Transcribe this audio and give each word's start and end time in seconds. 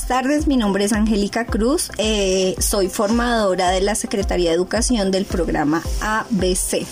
buenas 0.00 0.24
tardes. 0.24 0.46
Mi 0.46 0.56
nombre 0.56 0.84
es 0.84 0.92
Angélica 0.92 1.44
Cruz. 1.44 1.90
Eh, 1.98 2.54
soy 2.58 2.88
formadora 2.88 3.70
de 3.70 3.80
la 3.80 3.94
Secretaría 3.94 4.50
de 4.50 4.56
Educación 4.56 5.10
del 5.10 5.26
programa 5.26 5.82
ABC. 6.00 6.86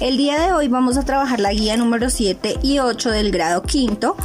El 0.00 0.16
día 0.16 0.40
de 0.40 0.52
hoy 0.52 0.68
vamos 0.68 0.96
a 0.96 1.04
trabajar 1.04 1.38
la 1.38 1.52
guía 1.52 1.76
número 1.76 2.10
7 2.10 2.58
y 2.62 2.80
8 2.80 3.10
del 3.10 3.30
grado 3.30 3.62
quinto 3.62 4.16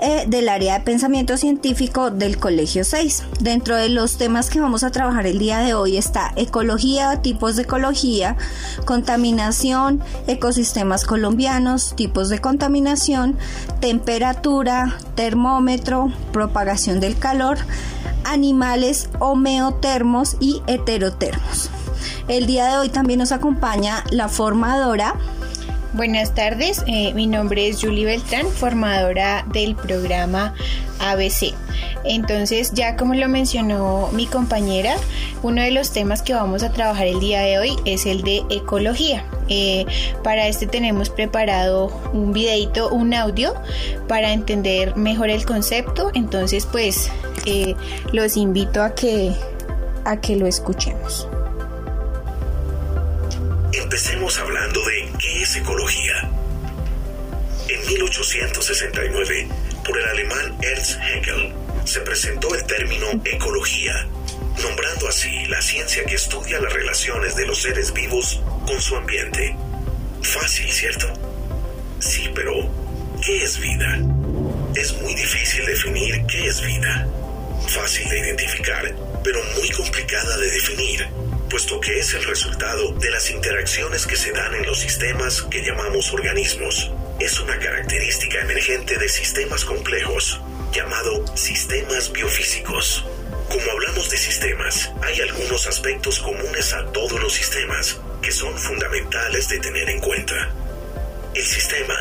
eh, 0.00 0.24
del 0.26 0.48
área 0.48 0.78
de 0.78 0.84
pensamiento 0.84 1.36
científico 1.36 2.10
del 2.10 2.38
Colegio 2.38 2.84
6. 2.84 3.24
Dentro 3.40 3.76
de 3.76 3.88
los 3.88 4.18
temas 4.18 4.50
que 4.50 4.60
vamos 4.60 4.84
a 4.84 4.90
trabajar 4.90 5.26
el 5.26 5.38
día 5.38 5.60
de 5.60 5.74
hoy 5.74 5.96
está 5.96 6.32
ecología, 6.36 7.22
tipos 7.22 7.56
de 7.56 7.62
ecología, 7.62 8.36
contaminación, 8.84 10.02
ecosistemas 10.26 11.04
colombianos, 11.04 11.94
tipos 11.96 12.28
de 12.28 12.40
contaminación, 12.40 13.36
temperatura, 13.80 14.98
termómetro, 15.14 16.12
propagación 16.32 17.00
del 17.00 17.18
calor, 17.18 17.58
animales 18.24 19.08
homeotermos 19.18 20.36
y 20.40 20.62
heterotermos. 20.66 21.70
El 22.28 22.46
día 22.46 22.66
de 22.66 22.78
hoy 22.78 22.88
también 22.88 23.20
nos 23.20 23.32
acompaña 23.32 24.02
la 24.10 24.28
formadora. 24.28 25.14
Buenas 25.96 26.34
tardes, 26.34 26.84
eh, 26.86 27.14
mi 27.14 27.26
nombre 27.26 27.68
es 27.68 27.80
Julie 27.80 28.04
Beltrán, 28.04 28.48
formadora 28.48 29.46
del 29.54 29.74
programa 29.74 30.52
ABC. 30.98 31.54
Entonces, 32.04 32.72
ya 32.74 32.96
como 32.96 33.14
lo 33.14 33.26
mencionó 33.30 34.10
mi 34.12 34.26
compañera, 34.26 34.96
uno 35.42 35.62
de 35.62 35.70
los 35.70 35.92
temas 35.92 36.20
que 36.20 36.34
vamos 36.34 36.62
a 36.62 36.70
trabajar 36.70 37.06
el 37.06 37.18
día 37.18 37.40
de 37.40 37.58
hoy 37.58 37.76
es 37.86 38.04
el 38.04 38.20
de 38.20 38.42
ecología. 38.50 39.24
Eh, 39.48 39.86
para 40.22 40.46
este 40.48 40.66
tenemos 40.66 41.08
preparado 41.08 41.86
un 42.12 42.34
videito, 42.34 42.90
un 42.90 43.14
audio, 43.14 43.54
para 44.06 44.34
entender 44.34 44.96
mejor 44.96 45.30
el 45.30 45.46
concepto. 45.46 46.10
Entonces, 46.12 46.68
pues, 46.70 47.10
eh, 47.46 47.74
los 48.12 48.36
invito 48.36 48.82
a 48.82 48.94
que, 48.94 49.32
a 50.04 50.20
que 50.20 50.36
lo 50.36 50.46
escuchemos. 50.46 51.26
Empecemos 53.86 54.36
hablando 54.40 54.80
de 54.80 55.12
qué 55.16 55.42
es 55.42 55.54
ecología. 55.54 56.28
En 57.68 57.86
1869, 57.86 59.48
por 59.84 59.96
el 59.96 60.08
alemán 60.08 60.58
Ernst 60.60 60.98
Haeckel, 60.98 61.54
se 61.84 62.00
presentó 62.00 62.52
el 62.56 62.66
término 62.66 63.06
ecología, 63.24 64.08
nombrando 64.60 65.06
así 65.06 65.30
la 65.46 65.62
ciencia 65.62 66.04
que 66.04 66.16
estudia 66.16 66.58
las 66.58 66.72
relaciones 66.72 67.36
de 67.36 67.46
los 67.46 67.62
seres 67.62 67.92
vivos 67.92 68.42
con 68.66 68.82
su 68.82 68.96
ambiente. 68.96 69.54
Fácil, 70.20 70.68
¿cierto? 70.72 71.06
Sí, 72.00 72.28
pero 72.34 72.54
¿qué 73.24 73.44
es 73.44 73.56
vida? 73.60 74.00
Es 74.74 75.00
muy 75.00 75.14
difícil 75.14 75.64
definir 75.64 76.26
qué 76.26 76.44
es 76.44 76.60
vida. 76.60 77.06
Fácil 77.68 78.08
de 78.08 78.18
identificar, 78.18 78.96
pero 79.22 79.38
muy 79.54 79.70
complicada 79.70 80.36
de 80.38 80.50
definir 80.50 81.25
puesto 81.48 81.80
que 81.80 81.98
es 81.98 82.14
el 82.14 82.24
resultado 82.24 82.92
de 82.92 83.10
las 83.10 83.30
interacciones 83.30 84.06
que 84.06 84.16
se 84.16 84.32
dan 84.32 84.54
en 84.54 84.66
los 84.66 84.78
sistemas 84.80 85.42
que 85.42 85.62
llamamos 85.62 86.12
organismos. 86.12 86.90
Es 87.20 87.40
una 87.40 87.58
característica 87.58 88.40
emergente 88.40 88.98
de 88.98 89.08
sistemas 89.08 89.64
complejos, 89.64 90.40
llamado 90.72 91.24
sistemas 91.36 92.12
biofísicos. 92.12 93.04
Como 93.48 93.70
hablamos 93.70 94.10
de 94.10 94.16
sistemas, 94.16 94.90
hay 95.02 95.20
algunos 95.20 95.66
aspectos 95.66 96.18
comunes 96.18 96.72
a 96.72 96.84
todos 96.92 97.20
los 97.20 97.32
sistemas 97.32 98.00
que 98.20 98.32
son 98.32 98.56
fundamentales 98.58 99.48
de 99.48 99.58
tener 99.60 99.88
en 99.88 100.00
cuenta. 100.00 100.52
El 101.34 101.44
sistema 101.44 101.94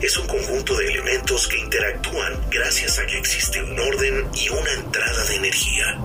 es 0.00 0.16
un 0.16 0.26
conjunto 0.26 0.76
de 0.76 0.86
elementos 0.86 1.48
que 1.48 1.58
interactúan 1.58 2.50
gracias 2.50 2.98
a 2.98 3.06
que 3.06 3.18
existe 3.18 3.62
un 3.62 3.78
orden 3.78 4.28
y 4.34 4.48
una 4.48 4.72
entrada 4.72 5.24
de 5.24 5.36
energía. 5.36 5.98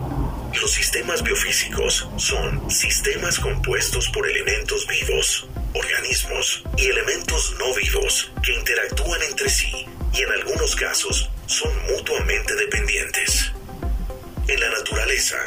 Los 0.62 0.72
sistemas 0.72 1.22
biofísicos 1.22 2.10
son 2.18 2.70
sistemas 2.72 3.40
compuestos 3.40 4.10
por 4.10 4.28
elementos 4.28 4.88
vivos, 4.88 5.48
organismos 5.74 6.64
y 6.78 6.88
elementos 6.88 7.56
no 7.60 7.74
vivos 7.76 8.32
que 8.44 8.54
interactúan 8.54 9.22
entre 9.24 9.50
sí 9.50 9.86
y 10.14 10.22
en 10.22 10.32
algunos 10.32 10.76
casos 10.76 11.30
son 11.46 11.72
mutuamente 11.86 12.56
dependientes. 12.56 13.52
En 14.48 14.60
la 14.60 14.70
naturaleza, 14.72 15.38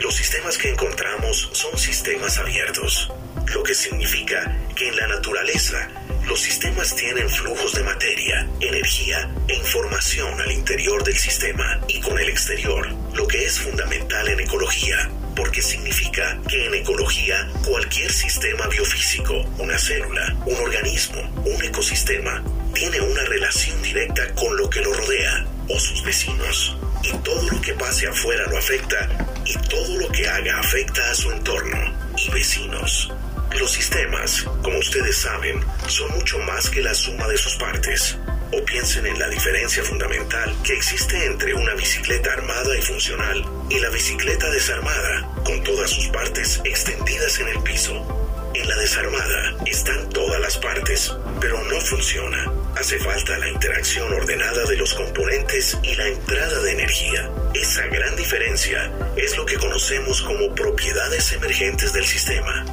los 0.00 0.14
sistemas 0.14 0.58
que 0.58 0.70
encontramos 0.70 1.48
son 1.52 1.78
sistemas 1.78 2.36
abiertos, 2.38 3.12
lo 3.54 3.62
que 3.62 3.74
significa 3.74 4.58
que 4.74 4.88
en 4.88 4.96
la 4.96 5.06
naturaleza 5.06 5.88
los 6.26 6.40
sistemas 6.40 6.94
tienen 6.94 7.28
flujos 7.30 7.72
de 7.72 7.84
materia, 7.84 8.48
energía 8.60 9.30
e 9.48 9.54
información 9.54 10.40
al 10.40 10.50
interior 10.50 11.04
del 11.04 11.16
sistema 11.16 11.80
y 11.88 12.00
con 12.00 12.18
el 12.18 12.28
exterior, 12.28 12.88
lo 13.14 13.26
que 13.28 13.44
es 13.44 13.60
fundamental 13.60 14.28
en 14.28 14.40
ecología, 14.40 15.10
porque 15.36 15.62
significa 15.62 16.40
que 16.48 16.66
en 16.66 16.74
ecología 16.74 17.48
cualquier 17.64 18.12
sistema 18.12 18.66
biofísico, 18.66 19.34
una 19.58 19.78
célula, 19.78 20.36
un 20.46 20.56
organismo, 20.56 21.20
un 21.44 21.64
ecosistema, 21.64 22.42
tiene 22.74 23.00
una 23.00 23.22
relación 23.24 23.80
directa 23.82 24.34
con 24.34 24.56
lo 24.56 24.68
que 24.68 24.80
lo 24.80 24.92
rodea 24.92 25.46
o 25.68 25.78
sus 25.78 26.02
vecinos. 26.04 26.76
Y 27.04 27.12
todo 27.18 27.48
lo 27.50 27.60
que 27.60 27.74
pase 27.74 28.08
afuera 28.08 28.46
lo 28.50 28.58
afecta 28.58 29.08
y 29.44 29.54
todo 29.68 29.98
lo 29.98 30.08
que 30.08 30.28
haga 30.28 30.58
afecta 30.58 31.08
a 31.10 31.14
su 31.14 31.30
entorno 31.30 32.12
y 32.16 32.30
vecinos. 32.30 33.12
Los 33.58 33.72
sistemas, 33.72 34.44
como 34.62 34.78
ustedes 34.78 35.16
saben, 35.16 35.64
son 35.88 36.10
mucho 36.12 36.38
más 36.40 36.68
que 36.68 36.82
la 36.82 36.94
suma 36.94 37.26
de 37.26 37.38
sus 37.38 37.56
partes. 37.56 38.16
O 38.52 38.64
piensen 38.64 39.06
en 39.06 39.18
la 39.18 39.28
diferencia 39.28 39.82
fundamental 39.82 40.54
que 40.62 40.74
existe 40.74 41.24
entre 41.24 41.54
una 41.54 41.74
bicicleta 41.74 42.32
armada 42.32 42.76
y 42.76 42.82
funcional 42.82 43.44
y 43.70 43.78
la 43.80 43.88
bicicleta 43.88 44.50
desarmada, 44.50 45.28
con 45.44 45.64
todas 45.64 45.90
sus 45.90 46.06
partes 46.08 46.60
extendidas 46.64 47.40
en 47.40 47.48
el 47.48 47.62
piso. 47.62 48.52
En 48.54 48.68
la 48.68 48.76
desarmada 48.76 49.56
están 49.64 50.08
todas 50.10 50.40
las 50.40 50.58
partes, 50.58 51.12
pero 51.40 51.62
no 51.64 51.80
funciona. 51.80 52.52
Hace 52.76 52.98
falta 52.98 53.38
la 53.38 53.48
interacción 53.48 54.12
ordenada 54.12 54.64
de 54.66 54.76
los 54.76 54.92
componentes 54.92 55.78
y 55.82 55.94
la 55.94 56.06
entrada 56.06 56.60
de 56.60 56.72
energía. 56.72 57.30
Esa 57.54 57.86
gran 57.86 58.14
diferencia 58.16 58.92
es 59.16 59.36
lo 59.36 59.46
que 59.46 59.56
conocemos 59.56 60.20
como 60.22 60.54
propiedades 60.54 61.32
emergentes 61.32 61.92
del 61.94 62.04
sistema 62.04 62.64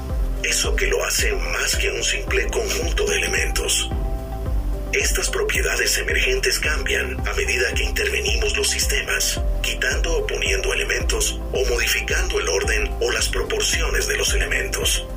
eso 0.44 0.76
que 0.76 0.88
lo 0.88 1.04
hace 1.04 1.32
más 1.34 1.76
que 1.76 1.90
un 1.90 2.04
simple 2.04 2.48
conjunto 2.48 3.06
de 3.06 3.18
elementos. 3.18 3.90
Estas 4.94 5.30
propiedades 5.30 5.98
emergentes 5.98 6.60
cambian 6.60 7.20
a 7.28 7.34
medida 7.34 7.74
que 7.74 7.84
intervenimos 7.84 8.56
los 8.56 8.70
sistemas, 8.70 9.42
quitando 9.62 10.18
o 10.18 10.28
poniendo 10.28 10.72
elementos 10.74 11.40
o 11.52 11.66
modificando 11.66 12.40
el 12.40 12.48
orden 12.48 12.96
o 13.02 13.12
las 13.12 13.30
proporciones 13.30 14.08
de 14.08 14.18
los 14.18 14.34
elementos. 14.34 15.08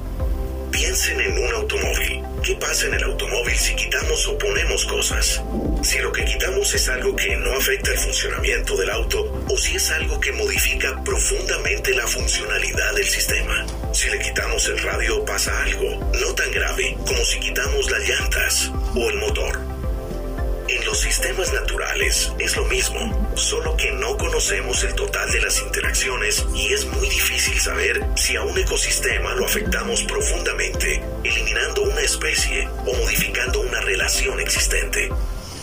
Piensen 0.71 1.21
en 1.21 1.39
un 1.39 1.55
automóvil. 1.55 2.23
¿Qué 2.43 2.55
pasa 2.55 2.87
en 2.87 2.95
el 2.95 3.05
automóvil 3.05 3.57
si 3.57 3.75
quitamos 3.75 4.27
o 4.29 4.39
ponemos 4.39 4.85
cosas? 4.87 5.43
Si 5.83 5.99
lo 5.99 6.13
que 6.13 6.25
quitamos 6.25 6.73
es 6.75 6.89
algo 6.89 7.15
que 7.15 7.37
no 7.37 7.53
afecta 7.53 7.91
el 7.91 7.99
funcionamiento 7.99 8.77
del 8.77 8.91
auto 8.91 9.45
o 9.49 9.59
si 9.59 9.77
es 9.77 9.91
algo 9.91 10.19
que 10.21 10.33
modifica 10.33 11.03
profundamente 11.05 11.95
la 11.95 12.07
funcionalidad 12.07 12.95
del 12.95 13.07
sistema. 13.07 13.67
Si 13.97 14.11
le 14.11 14.19
quitamos 14.19 14.69
el 14.69 14.79
radio 14.83 15.25
pasa 15.25 15.59
algo, 15.63 16.11
no 16.21 16.35
tan 16.35 16.51
grave 16.51 16.99
como 17.07 17.25
si 17.25 17.41
quitamos 17.41 17.91
las 17.91 18.07
llantas 18.07 18.71
o 18.95 19.09
el 19.09 19.17
motor. 19.17 19.59
En 20.69 20.85
los 20.85 21.01
sistemas 21.01 21.51
naturales 21.55 22.31
es 22.39 22.57
lo 22.59 22.67
mismo, 22.67 23.33
solo 23.37 23.75
que 23.79 23.91
no 23.93 24.19
conocemos 24.19 24.85
el 24.85 24.95
total 24.95 25.33
de 25.33 25.41
las 25.41 25.63
interacciones 25.63 26.45
y 26.55 26.75
es 26.75 26.85
muy 26.85 27.09
difícil 27.09 27.59
saber 27.59 28.05
si 28.17 28.37
a 28.37 28.43
un 28.43 28.59
ecosistema 28.59 29.33
lo 29.33 29.47
afectamos 29.47 30.03
profundamente, 30.03 31.03
eliminando 31.25 31.85
una 31.85 32.03
especie 32.03 32.69
o 32.85 32.93
modificando 32.93 33.61
una 33.61 33.81
relación 33.81 34.39
existente. 34.41 35.09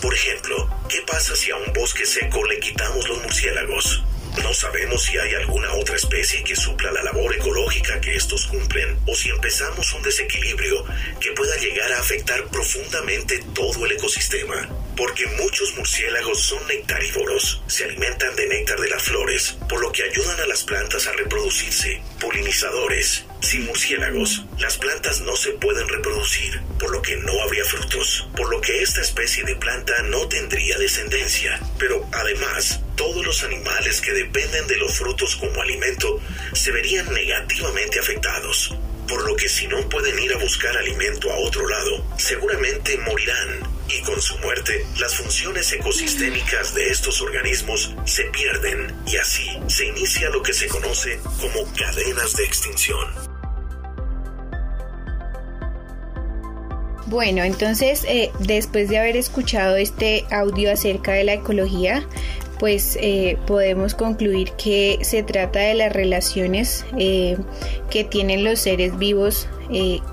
Por 0.02 0.12
ejemplo, 0.12 0.68
¿qué 0.88 1.02
pasa 1.06 1.36
si 1.36 1.52
a 1.52 1.56
un 1.56 1.72
bosque 1.72 2.04
seco 2.04 2.44
le 2.46 2.58
quitamos 2.58 3.08
los 3.08 3.22
murciélagos? 3.22 4.02
No 4.42 4.52
sabemos 4.52 5.02
si 5.02 5.16
hay 5.16 5.34
alguna 5.34 5.72
otra 5.74 5.96
especie 5.96 6.42
que 6.44 6.56
supla 6.56 6.90
la 6.92 7.02
labor 7.02 7.34
ecológica 7.34 8.00
que 8.00 8.16
estos 8.16 8.46
cumplen 8.46 8.98
o 9.06 9.14
si 9.14 9.28
empezamos 9.28 9.92
un 9.94 10.02
desequilibrio 10.02 10.84
que 11.20 11.32
pueda 11.32 11.56
llegar 11.56 11.92
a 11.92 12.00
afectar 12.00 12.44
profundamente 12.48 13.42
todo 13.54 13.86
el 13.86 13.92
ecosistema. 13.92 14.68
Porque 14.96 15.26
muchos 15.26 15.74
murciélagos 15.76 16.40
son 16.40 16.66
nectarívoros, 16.68 17.62
se 17.66 17.84
alimentan 17.84 18.34
de 18.36 18.46
néctar 18.46 18.78
de 18.80 18.88
las 18.88 19.02
flores, 19.02 19.56
por 19.68 19.80
lo 19.80 19.90
que 19.90 20.04
ayudan 20.04 20.40
a 20.40 20.46
las 20.46 20.62
plantas 20.62 21.06
a 21.06 21.12
reproducirse, 21.12 22.00
polinizadores. 22.20 23.24
Sin 23.40 23.66
murciélagos, 23.66 24.44
las 24.58 24.78
plantas 24.78 25.20
no 25.20 25.36
se 25.36 25.50
pueden 25.52 25.88
reproducir, 25.88 26.60
por 26.78 26.90
lo 26.90 27.02
que 27.02 27.16
no 27.16 27.42
habría 27.42 27.64
frutos, 27.64 28.28
por 28.36 28.48
lo 28.48 28.60
que 28.60 28.82
esta 28.82 29.00
especie 29.00 29.44
de 29.44 29.56
planta 29.56 29.94
no 30.04 30.28
tendría 30.28 30.78
descendencia. 30.78 31.60
Pero 31.78 32.08
además, 32.12 32.80
todos 32.96 33.24
los 33.24 33.42
animales 33.42 34.00
que 34.00 34.12
dependen 34.12 34.66
de 34.66 34.76
los 34.76 34.98
frutos 34.98 35.36
como 35.36 35.60
alimento 35.60 36.20
se 36.52 36.70
verían 36.70 37.12
negativamente 37.12 38.00
afectados. 38.00 38.76
por 39.08 39.22
lo 39.28 39.36
que 39.36 39.50
si 39.50 39.66
no 39.68 39.86
pueden 39.90 40.18
ir 40.18 40.32
a 40.32 40.38
buscar 40.38 40.74
alimento 40.78 41.30
a 41.30 41.36
otro 41.36 41.68
lado, 41.68 42.06
seguramente 42.16 42.96
morirán 42.96 43.60
y 43.88 44.00
con 44.00 44.20
su 44.20 44.38
muerte 44.38 44.86
las 44.98 45.14
funciones 45.16 45.70
ecosistémicas 45.72 46.74
de 46.74 46.88
estos 46.88 47.20
organismos 47.20 47.94
se 48.06 48.24
pierden 48.24 48.94
y 49.06 49.16
así 49.16 49.46
se 49.66 49.86
inicia 49.86 50.30
lo 50.30 50.42
que 50.42 50.54
se 50.54 50.68
conoce 50.68 51.20
como 51.38 51.70
cadenas 51.74 52.34
de 52.34 52.44
extinción. 52.44 53.34
Bueno, 57.06 57.44
entonces 57.44 58.04
eh, 58.08 58.30
después 58.40 58.88
de 58.88 58.98
haber 58.98 59.16
escuchado 59.16 59.76
este 59.76 60.24
audio 60.30 60.72
acerca 60.72 61.12
de 61.12 61.24
la 61.24 61.34
ecología, 61.34 62.06
pues 62.58 62.98
eh, 63.00 63.36
podemos 63.46 63.94
concluir 63.94 64.52
que 64.52 64.98
se 65.02 65.22
trata 65.22 65.60
de 65.60 65.74
las 65.74 65.92
relaciones 65.92 66.84
eh, 66.98 67.36
que 67.90 68.04
tienen 68.04 68.44
los 68.44 68.60
seres 68.60 68.98
vivos 68.98 69.48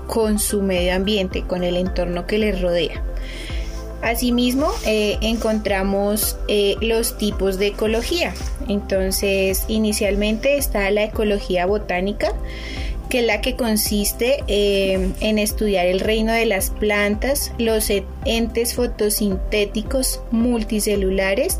con 0.06 0.38
su 0.38 0.62
medio 0.62 0.94
ambiente, 0.94 1.42
con 1.42 1.62
el 1.62 1.76
entorno 1.76 2.26
que 2.26 2.38
les 2.38 2.60
rodea. 2.60 3.02
Asimismo, 4.00 4.72
encontramos 4.86 6.38
los 6.80 7.18
tipos 7.18 7.58
de 7.58 7.68
ecología. 7.68 8.32
Entonces, 8.68 9.64
inicialmente 9.68 10.56
está 10.56 10.90
la 10.90 11.04
ecología 11.04 11.66
botánica, 11.66 12.32
que 13.12 13.18
es 13.18 13.26
la 13.26 13.42
que 13.42 13.56
consiste 13.56 14.42
eh, 14.46 15.10
en 15.20 15.38
estudiar 15.38 15.84
el 15.84 16.00
reino 16.00 16.32
de 16.32 16.46
las 16.46 16.70
plantas, 16.70 17.52
los 17.58 17.90
entes 18.24 18.74
fotosintéticos 18.74 20.22
multicelulares 20.30 21.58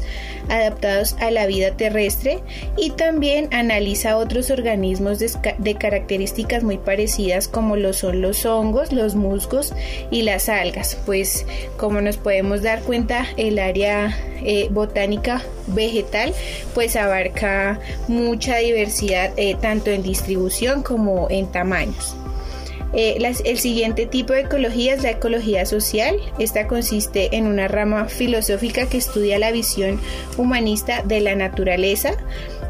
adaptados 0.49 1.15
a 1.21 1.31
la 1.31 1.45
vida 1.45 1.77
terrestre 1.77 2.39
y 2.79 2.89
también 2.93 3.53
analiza 3.53 4.17
otros 4.17 4.51
organismos 4.51 5.19
de, 5.19 5.75
características 5.75 6.63
muy 6.63 6.79
parecidas 6.79 7.49
como 7.49 7.77
lo 7.77 7.93
son 7.93 8.23
los 8.23 8.47
hongos, 8.47 8.91
los 8.91 9.15
musgos 9.15 9.75
y 10.11 10.23
las 10.23 10.49
algas. 10.49 10.97
Pues 11.05 11.45
como 11.77 12.01
nos 12.01 12.17
podemos 12.17 12.63
dar 12.63 12.81
cuenta, 12.81 13.27
el 13.37 13.59
área 13.59 14.17
eh, 14.43 14.69
botánica 14.71 15.43
vegetal 15.75 16.35
pues 16.75 16.97
abarca 16.97 17.81
mucha 18.09 18.57
diversidad 18.59 19.33
eh, 19.37 19.57
tanto 19.61 19.91
en 19.91 20.03
distribución 20.03 20.83
como 20.83 21.29
en 21.31 21.51
tamaños. 21.51 22.17
Eh, 22.95 23.17
el 23.45 23.59
siguiente 23.59 24.07
tipo 24.07 24.35
de 24.35 24.41
ecología 24.41 24.95
es 24.95 25.03
la 25.03 25.11
ecología 25.11 25.65
social. 25.65 26.17
Esta 26.39 26.67
consiste 26.69 27.37
en 27.37 27.47
una 27.47 27.69
rama 27.69 28.07
filosófica 28.07 28.87
que 28.87 28.99
estudia 28.99 29.39
la 29.39 29.51
visión 29.51 29.99
humanista 30.37 31.03
de 31.03 31.21
la 31.21 31.35
naturaleza, 31.35 32.13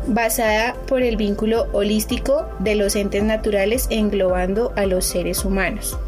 basada 0.06 0.74
por 0.86 1.02
el 1.02 1.16
vínculo 1.16 1.66
holístico 1.72 2.48
de 2.60 2.76
los 2.76 2.94
entes 2.94 3.22
naturales 3.24 3.88
englobando 3.90 4.72
a 4.76 4.86
los 4.86 5.06
seres 5.06 5.44
humanos. 5.44 5.98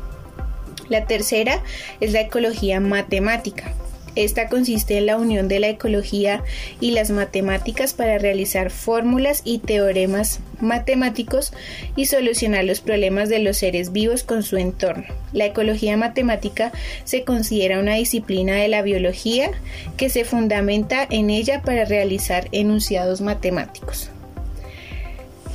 La 0.88 1.06
tercera 1.06 1.62
es 2.00 2.12
la 2.12 2.20
ecología 2.20 2.78
matemática. 2.78 3.72
Esta 4.16 4.48
consiste 4.48 4.96
en 4.98 5.06
la 5.06 5.16
unión 5.16 5.48
de 5.48 5.58
la 5.60 5.68
ecología 5.68 6.42
y 6.80 6.92
las 6.92 7.10
matemáticas 7.10 7.94
para 7.94 8.18
realizar 8.18 8.70
fórmulas 8.70 9.42
y 9.44 9.58
teoremas 9.58 10.40
matemáticos 10.60 11.52
y 11.96 12.06
solucionar 12.06 12.64
los 12.64 12.80
problemas 12.80 13.28
de 13.28 13.40
los 13.40 13.58
seres 13.58 13.92
vivos 13.92 14.22
con 14.22 14.42
su 14.42 14.56
entorno. 14.56 15.04
La 15.32 15.46
ecología 15.46 15.96
matemática 15.96 16.72
se 17.04 17.24
considera 17.24 17.80
una 17.80 17.94
disciplina 17.94 18.54
de 18.54 18.68
la 18.68 18.82
biología 18.82 19.50
que 19.96 20.08
se 20.10 20.24
fundamenta 20.24 21.06
en 21.08 21.30
ella 21.30 21.62
para 21.62 21.84
realizar 21.84 22.48
enunciados 22.52 23.20
matemáticos. 23.20 24.10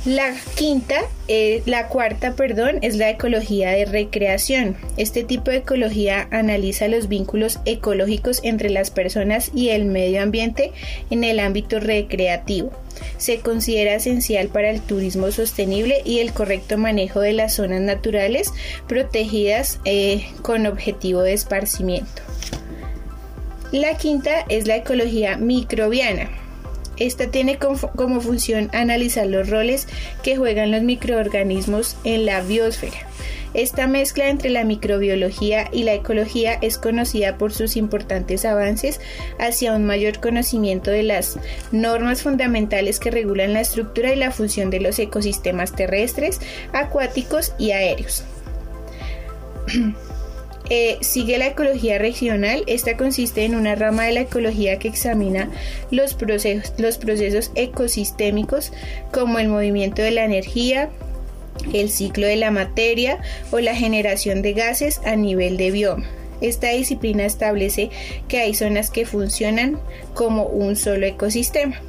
La 0.06 0.34
quinta, 0.54 1.02
eh, 1.28 1.62
la 1.66 1.88
cuarta, 1.88 2.32
perdón, 2.32 2.78
es 2.80 2.96
la 2.96 3.10
ecología 3.10 3.72
de 3.72 3.84
recreación. 3.84 4.74
Este 4.96 5.24
tipo 5.24 5.50
de 5.50 5.58
ecología 5.58 6.26
analiza 6.30 6.88
los 6.88 7.06
vínculos 7.06 7.58
ecológicos 7.66 8.40
entre 8.42 8.70
las 8.70 8.90
personas 8.90 9.50
y 9.54 9.68
el 9.68 9.84
medio 9.84 10.22
ambiente 10.22 10.72
en 11.10 11.22
el 11.22 11.38
ámbito 11.38 11.80
recreativo. 11.80 12.72
Se 13.18 13.40
considera 13.40 13.94
esencial 13.94 14.48
para 14.48 14.70
el 14.70 14.80
turismo 14.80 15.30
sostenible 15.32 16.00
y 16.06 16.20
el 16.20 16.32
correcto 16.32 16.78
manejo 16.78 17.20
de 17.20 17.34
las 17.34 17.56
zonas 17.56 17.82
naturales 17.82 18.54
protegidas 18.88 19.80
eh, 19.84 20.24
con 20.40 20.66
objetivo 20.66 21.20
de 21.20 21.34
esparcimiento. 21.34 22.22
La 23.70 23.98
quinta 23.98 24.46
es 24.48 24.66
la 24.66 24.76
ecología 24.76 25.36
microbiana. 25.36 26.39
Esta 27.00 27.30
tiene 27.30 27.58
como, 27.58 28.20
función 28.20 28.70
analizar 28.72 29.26
los 29.26 29.48
roles 29.48 29.88
que 30.22 30.36
juegan 30.36 30.70
los 30.70 30.82
microorganismos 30.82 31.96
en 32.04 32.26
la 32.26 32.42
biosfera. 32.42 32.98
Esta 33.54 33.88
mezcla 33.88 34.28
entre 34.28 34.50
la 34.50 34.62
microbiología 34.64 35.68
y 35.72 35.82
la 35.82 35.94
ecología 35.94 36.54
es 36.60 36.78
conocida 36.78 37.36
por 37.36 37.52
sus 37.52 37.76
importantes 37.76 38.44
avances 38.44 39.00
hacia 39.40 39.74
un 39.74 39.84
mayor 39.86 40.20
conocimiento 40.20 40.92
de 40.92 41.02
las 41.02 41.36
normas 41.72 42.22
fundamentales 42.22 43.00
que 43.00 43.10
regulan 43.10 43.54
la 43.54 43.62
estructura 43.62 44.12
y 44.12 44.16
la 44.16 44.30
función 44.30 44.70
de 44.70 44.80
los 44.80 44.98
ecosistemas 45.00 45.74
terrestres, 45.74 46.38
acuáticos 46.72 47.54
y 47.58 47.72
aéreos. 47.72 48.22
Eh, 50.72 50.98
sigue 51.00 51.36
la 51.36 51.48
ecología 51.48 51.98
regional. 51.98 52.62
Esta 52.68 52.96
consiste 52.96 53.44
en 53.44 53.56
una 53.56 53.74
rama 53.74 54.04
de 54.04 54.12
la 54.12 54.20
ecología 54.20 54.78
que 54.78 54.86
examina 54.86 55.50
los 55.90 56.14
procesos, 56.14 56.72
los 56.78 56.96
procesos 56.96 57.50
ecosistémicos 57.56 58.72
como 59.12 59.40
el 59.40 59.48
movimiento 59.48 60.00
de 60.00 60.12
la 60.12 60.24
energía, 60.24 60.88
el 61.72 61.90
ciclo 61.90 62.28
de 62.28 62.36
la 62.36 62.52
materia 62.52 63.18
o 63.50 63.58
la 63.58 63.74
generación 63.74 64.42
de 64.42 64.52
gases 64.52 65.00
a 65.04 65.16
nivel 65.16 65.56
de 65.56 65.72
bioma. 65.72 66.06
Esta 66.40 66.70
disciplina 66.70 67.26
establece 67.26 67.90
que 68.28 68.38
hay 68.38 68.54
zonas 68.54 68.90
que 68.90 69.06
funcionan 69.06 69.78
como 70.14 70.44
un 70.44 70.76
solo 70.76 71.04
ecosistema. 71.04 71.80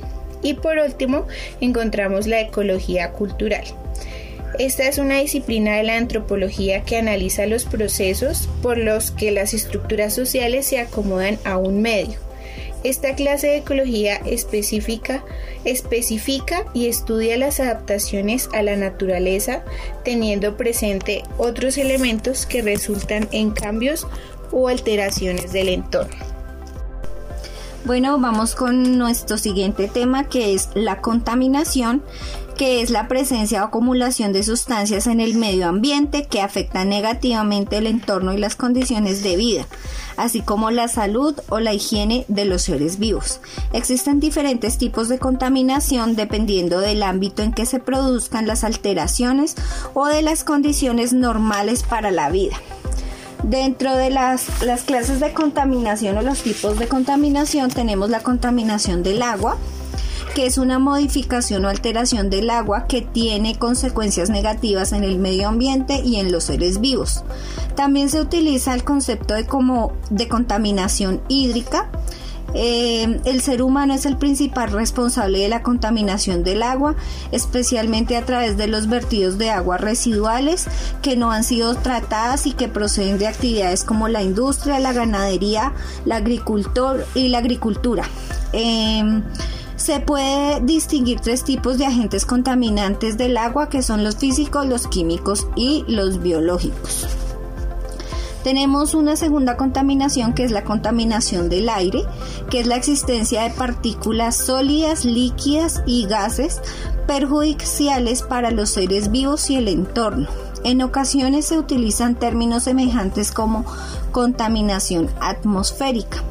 Y 0.41 0.55
por 0.55 0.79
último, 0.79 1.27
encontramos 1.61 2.25
la 2.25 2.41
ecología 2.41 3.11
cultural. 3.11 3.63
Esta 4.59 4.87
es 4.87 4.97
una 4.97 5.19
disciplina 5.19 5.77
de 5.77 5.83
la 5.83 5.97
antropología 5.97 6.83
que 6.83 6.97
analiza 6.97 7.45
los 7.45 7.65
procesos 7.65 8.49
por 8.61 8.77
los 8.77 9.11
que 9.11 9.31
las 9.31 9.53
estructuras 9.53 10.13
sociales 10.13 10.65
se 10.65 10.79
acomodan 10.79 11.39
a 11.45 11.57
un 11.57 11.81
medio. 11.81 12.19
Esta 12.83 13.15
clase 13.15 13.47
de 13.47 13.57
ecología 13.57 14.15
específica 14.25 15.23
especifica 15.65 16.65
y 16.73 16.87
estudia 16.87 17.37
las 17.37 17.59
adaptaciones 17.59 18.49
a 18.53 18.63
la 18.63 18.75
naturaleza 18.75 19.63
teniendo 20.03 20.57
presente 20.57 21.23
otros 21.37 21.77
elementos 21.77 22.45
que 22.47 22.63
resultan 22.63 23.27
en 23.31 23.51
cambios 23.51 24.07
o 24.51 24.67
alteraciones 24.67 25.53
del 25.53 25.69
entorno. 25.69 26.31
Bueno, 27.83 28.19
vamos 28.19 28.53
con 28.53 28.99
nuestro 28.99 29.39
siguiente 29.39 29.87
tema 29.87 30.29
que 30.29 30.53
es 30.53 30.69
la 30.75 31.01
contaminación 31.01 32.03
que 32.61 32.83
es 32.83 32.91
la 32.91 33.07
presencia 33.07 33.63
o 33.63 33.65
acumulación 33.65 34.33
de 34.33 34.43
sustancias 34.43 35.07
en 35.07 35.19
el 35.19 35.33
medio 35.33 35.67
ambiente 35.67 36.27
que 36.27 36.41
afectan 36.41 36.89
negativamente 36.89 37.77
el 37.77 37.87
entorno 37.87 38.33
y 38.33 38.37
las 38.37 38.55
condiciones 38.55 39.23
de 39.23 39.35
vida, 39.35 39.65
así 40.15 40.41
como 40.41 40.69
la 40.69 40.87
salud 40.87 41.33
o 41.49 41.59
la 41.59 41.73
higiene 41.73 42.23
de 42.27 42.45
los 42.45 42.61
seres 42.61 42.99
vivos. 42.99 43.41
Existen 43.73 44.19
diferentes 44.19 44.77
tipos 44.77 45.09
de 45.09 45.17
contaminación 45.17 46.15
dependiendo 46.15 46.81
del 46.81 47.01
ámbito 47.01 47.41
en 47.41 47.51
que 47.51 47.65
se 47.65 47.79
produzcan 47.79 48.45
las 48.45 48.63
alteraciones 48.63 49.55
o 49.95 50.05
de 50.05 50.21
las 50.21 50.43
condiciones 50.43 51.13
normales 51.13 51.81
para 51.81 52.11
la 52.11 52.29
vida. 52.29 52.57
Dentro 53.41 53.95
de 53.95 54.11
las, 54.11 54.61
las 54.61 54.83
clases 54.83 55.19
de 55.19 55.33
contaminación 55.33 56.15
o 56.15 56.21
los 56.21 56.43
tipos 56.43 56.77
de 56.77 56.87
contaminación 56.87 57.71
tenemos 57.71 58.11
la 58.11 58.19
contaminación 58.19 59.01
del 59.01 59.23
agua, 59.23 59.57
que 60.33 60.45
es 60.45 60.57
una 60.57 60.79
modificación 60.79 61.65
o 61.65 61.69
alteración 61.69 62.29
del 62.29 62.49
agua 62.49 62.85
que 62.87 63.01
tiene 63.01 63.57
consecuencias 63.57 64.29
negativas 64.29 64.93
en 64.93 65.03
el 65.03 65.17
medio 65.19 65.49
ambiente 65.49 66.01
y 66.03 66.17
en 66.17 66.31
los 66.31 66.45
seres 66.45 66.79
vivos. 66.79 67.23
También 67.75 68.09
se 68.09 68.21
utiliza 68.21 68.73
el 68.73 68.83
concepto 68.83 69.33
de, 69.33 69.45
como, 69.45 69.93
de 70.09 70.27
contaminación 70.27 71.21
hídrica. 71.27 71.89
Eh, 72.53 73.21
el 73.23 73.41
ser 73.41 73.61
humano 73.61 73.93
es 73.93 74.05
el 74.05 74.17
principal 74.17 74.71
responsable 74.71 75.39
de 75.39 75.47
la 75.47 75.63
contaminación 75.63 76.43
del 76.43 76.63
agua, 76.63 76.95
especialmente 77.31 78.17
a 78.17 78.25
través 78.25 78.57
de 78.57 78.67
los 78.67 78.89
vertidos 78.89 79.37
de 79.37 79.49
aguas 79.49 79.79
residuales 79.79 80.65
que 81.01 81.15
no 81.15 81.31
han 81.31 81.45
sido 81.45 81.75
tratadas 81.75 82.47
y 82.47 82.51
que 82.51 82.67
proceden 82.67 83.17
de 83.19 83.27
actividades 83.27 83.85
como 83.85 84.09
la 84.09 84.21
industria, 84.21 84.79
la 84.79 84.91
ganadería, 84.91 85.71
la 86.03 86.17
agricultor 86.17 87.05
y 87.15 87.29
la 87.29 87.37
agricultura. 87.37 88.03
Eh, 88.51 89.21
se 89.91 89.99
puede 89.99 90.61
distinguir 90.61 91.19
tres 91.19 91.43
tipos 91.43 91.77
de 91.77 91.85
agentes 91.85 92.25
contaminantes 92.25 93.17
del 93.17 93.35
agua 93.35 93.67
que 93.67 93.81
son 93.81 94.05
los 94.05 94.15
físicos, 94.15 94.65
los 94.65 94.87
químicos 94.87 95.47
y 95.57 95.83
los 95.85 96.21
biológicos. 96.21 97.07
Tenemos 98.41 98.93
una 98.93 99.17
segunda 99.17 99.57
contaminación 99.57 100.31
que 100.31 100.45
es 100.45 100.51
la 100.51 100.63
contaminación 100.63 101.49
del 101.49 101.67
aire, 101.67 102.05
que 102.49 102.61
es 102.61 102.67
la 102.67 102.77
existencia 102.77 103.43
de 103.43 103.49
partículas 103.49 104.37
sólidas, 104.37 105.03
líquidas 105.03 105.83
y 105.85 106.05
gases 106.05 106.61
perjudiciales 107.05 108.21
para 108.21 108.49
los 108.51 108.69
seres 108.69 109.11
vivos 109.11 109.49
y 109.49 109.57
el 109.57 109.67
entorno. 109.67 110.29
En 110.63 110.81
ocasiones 110.83 111.47
se 111.47 111.59
utilizan 111.59 112.15
términos 112.15 112.63
semejantes 112.63 113.33
como 113.33 113.65
contaminación 114.13 115.09
atmosférica. 115.19 116.23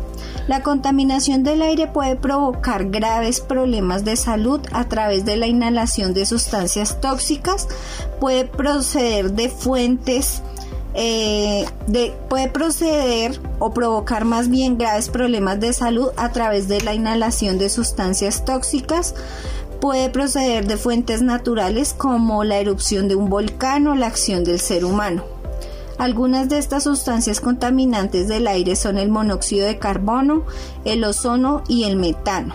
La 0.50 0.64
contaminación 0.64 1.44
del 1.44 1.62
aire 1.62 1.86
puede 1.86 2.16
provocar 2.16 2.86
graves 2.90 3.40
problemas 3.40 4.04
de 4.04 4.16
salud 4.16 4.60
a 4.72 4.88
través 4.88 5.24
de 5.24 5.36
la 5.36 5.46
inhalación 5.46 6.12
de 6.12 6.26
sustancias 6.26 7.00
tóxicas, 7.00 7.68
puede 8.18 8.46
proceder 8.46 9.30
de 9.30 9.48
fuentes 9.48 10.42
eh, 10.94 11.66
puede 12.28 12.48
proceder 12.48 13.40
o 13.60 13.72
provocar 13.72 14.24
más 14.24 14.48
bien 14.48 14.76
graves 14.76 15.08
problemas 15.08 15.60
de 15.60 15.72
salud 15.72 16.08
a 16.16 16.32
través 16.32 16.66
de 16.66 16.80
la 16.80 16.94
inhalación 16.94 17.56
de 17.56 17.68
sustancias 17.68 18.44
tóxicas, 18.44 19.14
puede 19.80 20.10
proceder 20.10 20.66
de 20.66 20.76
fuentes 20.76 21.22
naturales 21.22 21.94
como 21.96 22.42
la 22.42 22.58
erupción 22.58 23.06
de 23.06 23.14
un 23.14 23.30
volcán 23.30 23.86
o 23.86 23.94
la 23.94 24.08
acción 24.08 24.42
del 24.42 24.58
ser 24.58 24.84
humano. 24.84 25.39
Algunas 26.00 26.48
de 26.48 26.56
estas 26.56 26.84
sustancias 26.84 27.42
contaminantes 27.42 28.26
del 28.26 28.46
aire 28.46 28.74
son 28.74 28.96
el 28.96 29.10
monóxido 29.10 29.66
de 29.66 29.78
carbono, 29.78 30.46
el 30.86 31.04
ozono 31.04 31.62
y 31.68 31.84
el 31.84 31.96
metano. 31.96 32.54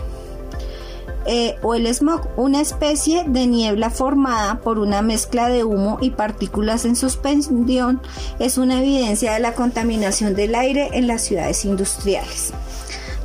Eh, 1.27 1.55
o 1.61 1.75
el 1.75 1.85
smog, 1.93 2.27
una 2.37 2.59
especie 2.59 3.23
de 3.23 3.45
niebla 3.45 3.91
formada 3.91 4.61
por 4.61 4.79
una 4.79 5.03
mezcla 5.03 5.47
de 5.47 5.63
humo 5.63 5.99
y 6.01 6.09
partículas 6.09 6.85
en 6.85 6.95
suspensión, 6.95 8.01
es 8.39 8.57
una 8.57 8.81
evidencia 8.81 9.33
de 9.33 9.39
la 9.39 9.53
contaminación 9.53 10.33
del 10.33 10.55
aire 10.55 10.89
en 10.93 11.05
las 11.05 11.21
ciudades 11.21 11.65
industriales. 11.65 12.51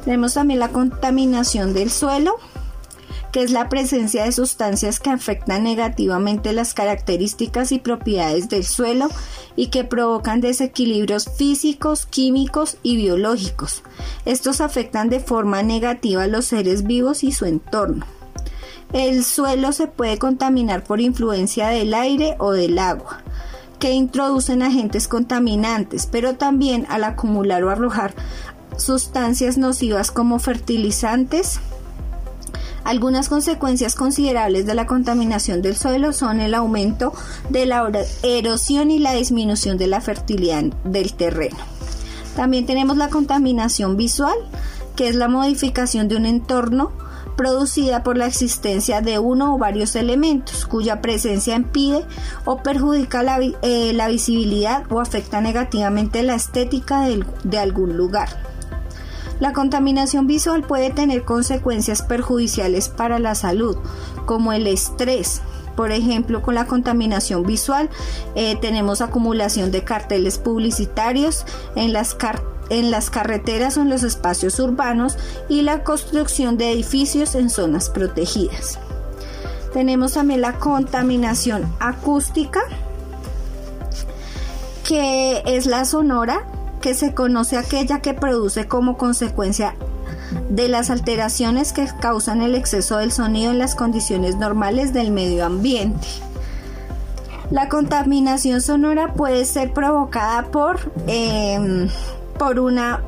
Tenemos 0.04 0.34
también 0.34 0.60
la 0.60 0.68
contaminación 0.68 1.72
del 1.72 1.90
suelo, 1.90 2.36
que 3.32 3.42
es 3.42 3.50
la 3.50 3.68
presencia 3.68 4.24
de 4.24 4.32
sustancias 4.32 5.00
que 5.00 5.10
afectan 5.10 5.64
negativamente 5.64 6.52
las 6.52 6.74
características 6.74 7.72
y 7.72 7.78
propiedades 7.78 8.48
del 8.48 8.64
suelo 8.64 9.08
y 9.56 9.68
que 9.68 9.84
provocan 9.84 10.40
desequilibrios 10.40 11.28
físicos, 11.36 12.06
químicos 12.06 12.76
y 12.82 12.96
biológicos. 12.96 13.82
Estos 14.24 14.60
afectan 14.60 15.08
de 15.08 15.20
forma 15.20 15.62
negativa 15.62 16.24
a 16.24 16.28
los 16.28 16.46
seres 16.46 16.84
vivos 16.84 17.24
y 17.24 17.32
su 17.32 17.44
entorno. 17.44 18.06
El 18.92 19.24
suelo 19.24 19.72
se 19.72 19.86
puede 19.86 20.18
contaminar 20.18 20.82
por 20.82 21.00
influencia 21.00 21.68
del 21.68 21.94
aire 21.94 22.34
o 22.38 22.52
del 22.52 22.78
agua 22.78 23.22
que 23.78 23.92
introducen 23.92 24.62
agentes 24.62 25.08
contaminantes, 25.08 26.06
pero 26.06 26.36
también 26.36 26.86
al 26.90 27.02
acumular 27.02 27.64
o 27.64 27.70
arrojar 27.70 28.14
sustancias 28.76 29.58
nocivas 29.58 30.10
como 30.10 30.38
fertilizantes, 30.38 31.60
algunas 32.84 33.28
consecuencias 33.28 33.94
considerables 33.94 34.66
de 34.66 34.74
la 34.74 34.86
contaminación 34.86 35.62
del 35.62 35.76
suelo 35.76 36.12
son 36.12 36.40
el 36.40 36.54
aumento 36.54 37.12
de 37.48 37.66
la 37.66 37.90
erosión 38.22 38.90
y 38.90 38.98
la 38.98 39.12
disminución 39.12 39.78
de 39.78 39.86
la 39.86 40.00
fertilidad 40.00 40.64
del 40.84 41.12
terreno. 41.14 41.56
También 42.36 42.66
tenemos 42.66 42.96
la 42.96 43.08
contaminación 43.08 43.96
visual, 43.96 44.36
que 44.96 45.08
es 45.08 45.16
la 45.16 45.28
modificación 45.28 46.08
de 46.08 46.16
un 46.16 46.26
entorno 46.26 46.92
producida 47.36 48.02
por 48.02 48.18
la 48.18 48.26
existencia 48.26 49.00
de 49.00 49.18
uno 49.18 49.54
o 49.54 49.58
varios 49.58 49.96
elementos 49.96 50.66
cuya 50.66 51.00
presencia 51.00 51.56
impide 51.56 52.04
o 52.44 52.58
perjudica 52.62 53.22
la, 53.22 53.38
eh, 53.40 54.06
visibilidad 54.10 54.84
o 54.92 55.00
afecta 55.00 55.40
negativamente 55.40 56.22
la 56.22 56.34
estética 56.34 57.06
de 57.44 57.58
algún 57.58 57.96
lugar. 57.96 58.28
La 59.40 59.52
contaminación 59.52 60.26
visual 60.26 60.62
puede 60.62 60.90
tener 60.90 61.24
consecuencias 61.24 62.02
perjudiciales 62.02 62.88
para 62.88 63.18
la 63.18 63.34
salud, 63.34 63.76
como 64.26 64.52
el 64.52 64.66
estrés, 64.66 65.42
por 65.80 65.92
ejemplo, 65.92 66.42
con 66.42 66.54
la 66.54 66.66
contaminación 66.66 67.42
visual 67.44 67.88
eh, 68.34 68.54
tenemos 68.60 69.00
acumulación 69.00 69.70
de 69.70 69.82
carteles 69.82 70.36
publicitarios 70.36 71.46
en 71.74 71.94
las, 71.94 72.18
en 72.68 72.90
las 72.90 73.08
carreteras 73.08 73.78
o 73.78 73.80
en 73.80 73.88
los 73.88 74.02
espacios 74.02 74.58
urbanos 74.58 75.16
y 75.48 75.62
la 75.62 75.82
construcción 75.82 76.58
de 76.58 76.70
edificios 76.70 77.34
en 77.34 77.48
zonas 77.48 77.88
protegidas. 77.88 78.78
Tenemos 79.72 80.12
también 80.12 80.42
la 80.42 80.58
contaminación 80.58 81.64
acústica, 81.78 82.60
que 84.86 85.42
es 85.46 85.64
la 85.64 85.86
sonora, 85.86 86.44
que 86.80 86.94
se 86.94 87.14
conoce 87.14 87.56
aquella 87.56 88.00
que 88.00 88.14
produce 88.14 88.66
como 88.66 88.96
consecuencia 88.96 89.74
de 90.48 90.68
las 90.68 90.90
alteraciones 90.90 91.72
que 91.72 91.88
causan 92.00 92.42
el 92.42 92.54
exceso 92.54 92.98
del 92.98 93.12
sonido 93.12 93.50
en 93.50 93.58
las 93.58 93.74
condiciones 93.74 94.36
normales 94.36 94.92
del 94.92 95.10
medio 95.10 95.44
ambiente. 95.46 96.06
La 97.50 97.68
contaminación 97.68 98.60
sonora 98.60 99.12
puede 99.14 99.44
ser 99.44 99.72
provocada 99.72 100.50
por, 100.50 100.92
em, 101.08 101.88
por 102.38 102.60
una 102.60 103.02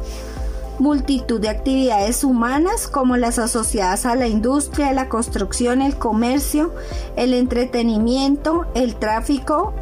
multitud 0.79 1.41
de 1.41 1.49
actividades 1.49 2.25
humanas 2.25 2.88
como 2.88 3.17
las 3.17 3.38
asociadas 3.38 4.05
a 4.05 4.17
la 4.17 4.26
industria, 4.26 4.93
la 4.93 5.09
construcción, 5.09 5.81
el 5.81 5.97
comercio, 5.97 6.75
el 7.14 7.35
entretenimiento, 7.35 8.67
el 8.75 8.97
tráfico 8.97 9.73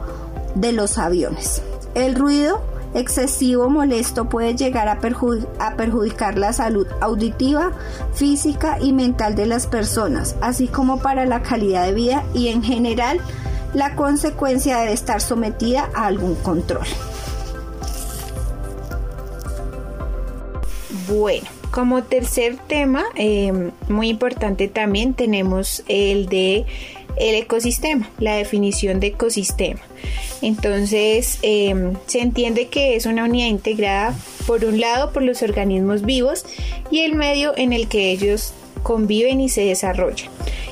de 0.55 0.73
los 0.73 0.99
aviones. 0.99 1.63
El 1.95 2.15
ruido 2.17 2.61
excesivo 2.95 3.69
molesto 3.69 4.29
puede 4.29 4.55
llegar 4.55 4.89
a, 4.89 4.99
perjudicar 4.99 6.39
la 6.39 6.53
salud 6.53 6.87
auditiva, 7.01 7.73
física 8.15 8.79
y 8.81 8.93
mental 8.93 9.35
de 9.35 9.47
las 9.47 9.67
personas, 9.67 10.37
así 10.41 10.69
como 10.69 11.01
para 11.01 11.27
la 11.27 11.43
calidad 11.43 11.87
de 11.87 11.95
vida 11.95 12.25
y 12.35 12.49
en 12.49 12.63
general 12.63 13.21
la 13.75 13.95
consecuencia 13.95 14.79
debe 14.79 14.93
estar 14.93 15.21
sometida 15.21 15.91
a 15.95 16.07
algún 16.07 16.35
control. 16.37 16.87
Bueno, 21.09 21.47
como 21.71 22.03
tercer 22.03 22.57
tema, 22.67 23.05
eh, 23.15 23.71
muy 23.89 24.09
importante 24.09 24.69
también 24.69 25.15
tenemos 25.15 25.85
el 25.89 26.27
de 26.27 26.67
el 27.17 27.35
ecosistema, 27.35 28.11
la 28.19 28.37
definición 28.37 29.01
de 29.01 29.09
ecosistema. 29.09 29.81
Entonces, 30.43 31.39
em, 31.43 31.95
se 32.07 32.21
entiende 32.21 32.69
que 32.69 32.97
es 32.97 33.07
una 33.07 33.25
unidad 33.25 33.49
integrada, 33.49 34.15
por 34.47 34.65
un 34.65 34.81
lado, 34.81 35.13
por 35.13 35.23
los 35.23 35.43
organismos 35.43 36.03
vivos 36.03 36.45
y 36.91 37.01
el 37.01 37.15
medio 37.15 37.57
en 37.57 37.73
el 37.73 37.89
que 37.89 38.11
ellos 38.11 38.53
conviven 38.83 39.41
y 39.41 39.49
se 39.49 39.65
desarrollan, 39.65 40.31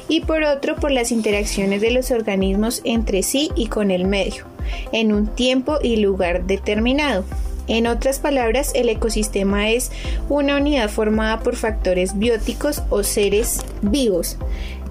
y 0.08 0.20
por 0.20 0.42
otro, 0.42 0.76
por 0.76 0.90
las 0.90 1.12
interacciones 1.12 1.82
de 1.82 1.90
los 1.90 2.10
organismos 2.10 2.80
entre 2.84 3.22
sí 3.22 3.50
y 3.54 3.66
con 3.66 3.90
el 3.90 4.06
medio, 4.06 4.46
en 4.92 5.12
un 5.12 5.26
tiempo 5.26 5.78
y 5.82 5.96
lugar 5.96 6.46
determinado. 6.46 7.24
En 7.66 7.86
otras 7.86 8.18
palabras, 8.18 8.72
el 8.74 8.88
ecosistema 8.88 9.68
es 9.68 9.92
una 10.30 10.56
unidad 10.56 10.88
formada 10.88 11.40
por 11.40 11.54
factores 11.54 12.18
bióticos 12.18 12.82
o 12.88 13.02
seres 13.02 13.60
vivos 13.82 14.38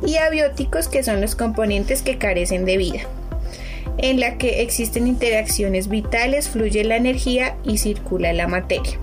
y 0.06 0.18
abióticos 0.18 0.88
que 0.88 1.04
son 1.04 1.22
los 1.22 1.36
componentes 1.36 2.01
que 2.01 2.18
carecen 2.18 2.66
de 2.66 2.77
vida 2.77 3.01
en 3.98 4.20
la 4.20 4.38
que 4.38 4.62
existen 4.62 5.08
interacciones 5.08 5.89
vitales, 5.89 6.50
fluye 6.50 6.84
la 6.84 6.98
energía 6.98 7.58
y 7.63 7.77
circula 7.77 8.34
la 8.34 8.48
materia. 8.48 9.00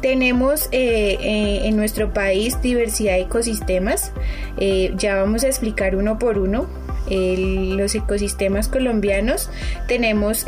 Tenemos 0.00 0.68
eh, 0.72 1.18
eh, 1.20 1.60
en 1.64 1.76
nuestro 1.76 2.12
país 2.12 2.60
diversidad 2.62 3.14
de 3.14 3.22
ecosistemas, 3.22 4.12
eh, 4.58 4.92
ya 4.96 5.16
vamos 5.16 5.44
a 5.44 5.48
explicar 5.48 5.96
uno 5.96 6.18
por 6.18 6.38
uno. 6.38 6.66
Los 7.08 7.94
ecosistemas 7.94 8.68
colombianos. 8.68 9.50
Tenemos 9.88 10.44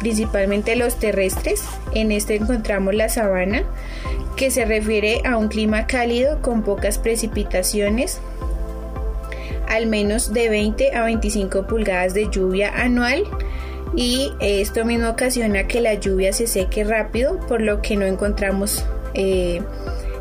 principalmente 0.00 0.76
los 0.76 0.98
terrestres, 0.98 1.62
en 1.94 2.12
este 2.12 2.36
encontramos 2.36 2.94
la 2.94 3.08
sabana, 3.08 3.64
que 4.36 4.50
se 4.50 4.64
refiere 4.64 5.20
a 5.24 5.36
un 5.36 5.48
clima 5.48 5.86
cálido 5.86 6.42
con 6.42 6.62
pocas 6.62 6.98
precipitaciones, 6.98 8.20
al 9.68 9.86
menos 9.86 10.32
de 10.32 10.48
20 10.48 10.94
a 10.94 11.04
25 11.04 11.66
pulgadas 11.66 12.14
de 12.14 12.28
lluvia 12.30 12.72
anual. 12.74 13.24
Y 13.96 14.32
esto 14.40 14.84
mismo 14.84 15.08
ocasiona 15.08 15.68
que 15.68 15.80
la 15.80 15.94
lluvia 15.94 16.32
se 16.32 16.48
seque 16.48 16.82
rápido 16.82 17.38
por 17.46 17.60
lo 17.60 17.80
que 17.80 17.96
no 17.96 18.04
encontramos 18.06 18.84
eh, 19.14 19.62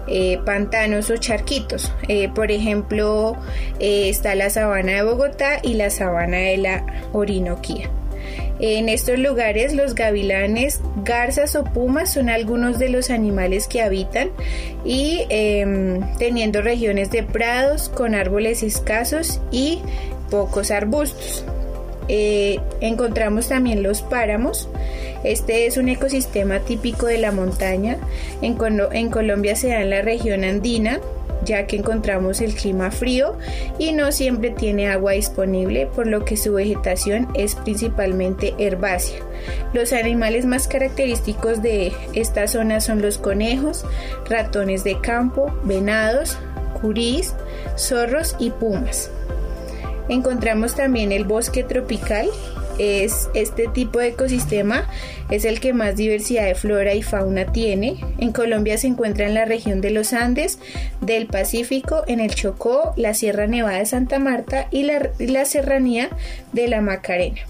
eh, 0.08 0.40
pantanos 0.46 1.10
o 1.10 1.18
charquitos. 1.18 1.92
Eh, 2.08 2.30
por 2.34 2.52
ejemplo, 2.52 3.36
está 3.80 4.36
la 4.36 4.50
sabana 4.50 4.94
de 4.94 5.04
Bogotá 5.04 5.60
y 5.62 5.76
la 5.76 5.90
sabana 5.90 6.38
de 6.38 6.58
la 6.58 6.86
Orinoquía. 7.14 7.90
En 8.60 8.88
estos 8.88 9.20
lugares 9.20 9.74
los 9.74 9.96
gavilanes, 9.96 10.80
garzas 11.04 11.56
o 11.56 11.64
pumas 11.64 12.14
son 12.14 12.30
algunos 12.30 12.80
de 12.80 12.90
los 12.90 13.10
animales 13.10 13.68
que 13.68 13.82
habitan 13.82 14.30
y 14.86 15.26
em, 15.30 16.02
teniendo 16.18 16.62
regiones 16.62 17.10
de 17.12 17.24
prados 17.24 17.90
con 17.90 18.16
árboles 18.16 18.64
escasos 18.64 19.42
y 19.52 19.80
pocos 20.30 20.72
arbustos. 20.72 21.44
Eh, 22.08 22.60
encontramos 22.82 23.48
también 23.48 23.84
los 23.84 24.02
páramos. 24.02 24.70
Este 25.24 25.66
es 25.66 25.78
un 25.78 25.90
ecosistema 25.90 26.60
típico 26.60 27.06
de 27.06 27.18
la 27.18 27.32
montaña. 27.32 27.98
En, 28.42 28.58
en 28.92 29.10
Colombia 29.10 29.56
se 29.56 29.70
da 29.70 29.82
en 29.82 29.90
la 29.90 30.02
región 30.02 30.44
andina, 30.44 31.00
ya 31.46 31.68
que 31.68 31.78
encontramos 31.78 32.42
el 32.42 32.54
clima 32.56 32.92
frío 32.92 33.38
y 33.78 33.92
no 33.92 34.12
siempre 34.12 34.52
tiene 34.52 34.90
agua 34.90 35.14
disponible, 35.14 35.88
por 35.88 36.08
lo 36.08 36.26
que 36.26 36.38
su 36.38 36.54
vegetación 36.54 37.28
es 37.34 37.56
principalmente 37.56 38.54
herbácea. 38.58 39.20
Los 39.74 39.94
animales 39.94 40.46
más 40.46 40.68
característicos 40.68 41.62
de 41.62 41.92
esta 42.14 42.48
zona 42.48 42.80
son 42.80 43.02
los 43.02 43.18
conejos, 43.18 43.86
ratones 44.30 44.84
de 44.84 45.00
campo, 45.02 45.54
venados, 45.64 46.38
curís, 46.82 47.34
zorros 47.78 48.36
y 48.40 48.52
pumas. 48.52 49.10
Encontramos 50.10 50.76
también 50.76 51.12
el 51.12 51.24
bosque 51.24 51.64
tropical, 51.64 52.30
es 52.80 53.30
este 53.34 53.68
tipo 53.68 54.00
de 54.00 54.10
ecosistema 54.10 54.88
es 55.30 55.46
el 55.46 55.60
que 55.60 55.74
más 55.74 55.96
diversidad 55.96 56.46
de 56.46 56.56
flora 56.56 56.94
y 56.94 57.02
fauna 57.02 57.52
tiene. 57.52 57.98
En 58.20 58.32
Colombia 58.32 58.78
se 58.78 58.88
encuentra 58.88 59.26
en 59.26 59.34
la 59.34 59.46
región 59.46 59.82
de 59.82 59.92
los 59.92 60.14
Andes, 60.14 60.60
del 61.02 61.28
Pacífico, 61.28 62.04
en 62.08 62.20
el 62.20 62.34
Chocó, 62.36 62.94
la 62.98 63.14
Sierra 63.14 63.48
Nevada 63.48 63.80
de 63.80 63.86
Santa 63.86 64.20
Marta 64.20 64.68
y 64.72 64.84
la, 64.84 65.10
la 65.20 65.46
serranía 65.46 66.10
de 66.52 66.68
la 66.68 66.82
Macarena. 66.82 67.42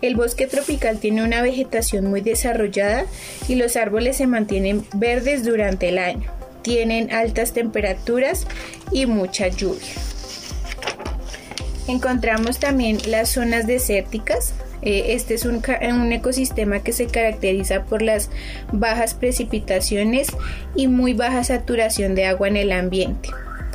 El 0.00 0.14
bosque 0.14 0.46
tropical 0.46 0.98
tiene 0.98 1.24
una 1.24 1.42
vegetación 1.42 2.06
muy 2.06 2.20
desarrollada 2.20 3.04
y 3.48 3.56
los 3.56 3.76
árboles 3.76 4.16
se 4.16 4.28
mantienen 4.28 4.84
verdes 4.94 5.44
durante 5.44 5.88
el 5.88 5.98
año. 5.98 6.30
Tienen 6.62 7.10
altas 7.12 7.52
temperaturas 7.52 8.46
y 8.92 9.06
mucha 9.06 9.48
lluvia. 9.48 10.07
Encontramos 11.88 12.58
también 12.58 12.98
las 13.06 13.30
zonas 13.30 13.66
desérticas. 13.66 14.52
Eh, 14.82 15.14
este 15.14 15.34
es 15.34 15.46
un, 15.46 15.62
un, 15.90 16.12
ecosistema 16.12 16.80
que 16.80 16.92
se 16.92 17.06
caracteriza 17.06 17.84
por 17.84 18.02
las 18.02 18.30
bajas 18.72 19.14
precipitaciones 19.14 20.28
y 20.76 20.86
muy 20.86 21.14
baja 21.14 21.42
saturación 21.42 22.14
de 22.14 22.26
agua 22.26 22.46
en 22.48 22.56
el 22.56 22.72
ambiente. 22.72 23.30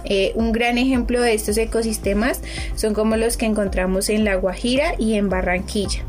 Eh, 0.05 0.31
un 0.36 0.51
gran 0.51 0.77
ejemplo 0.77 1.22
de 1.22 1.33
estos 1.33 1.57
ecosistemas 1.57 2.41
son 2.75 2.93
como 2.93 3.17
los 3.17 3.38
que 3.38 3.45
encontramos 3.45 4.10
en 4.10 4.25
La 4.25 4.36
Guajira 4.36 4.95
y 4.98 5.13
en 5.13 5.29
Barranquilla. 5.29 6.03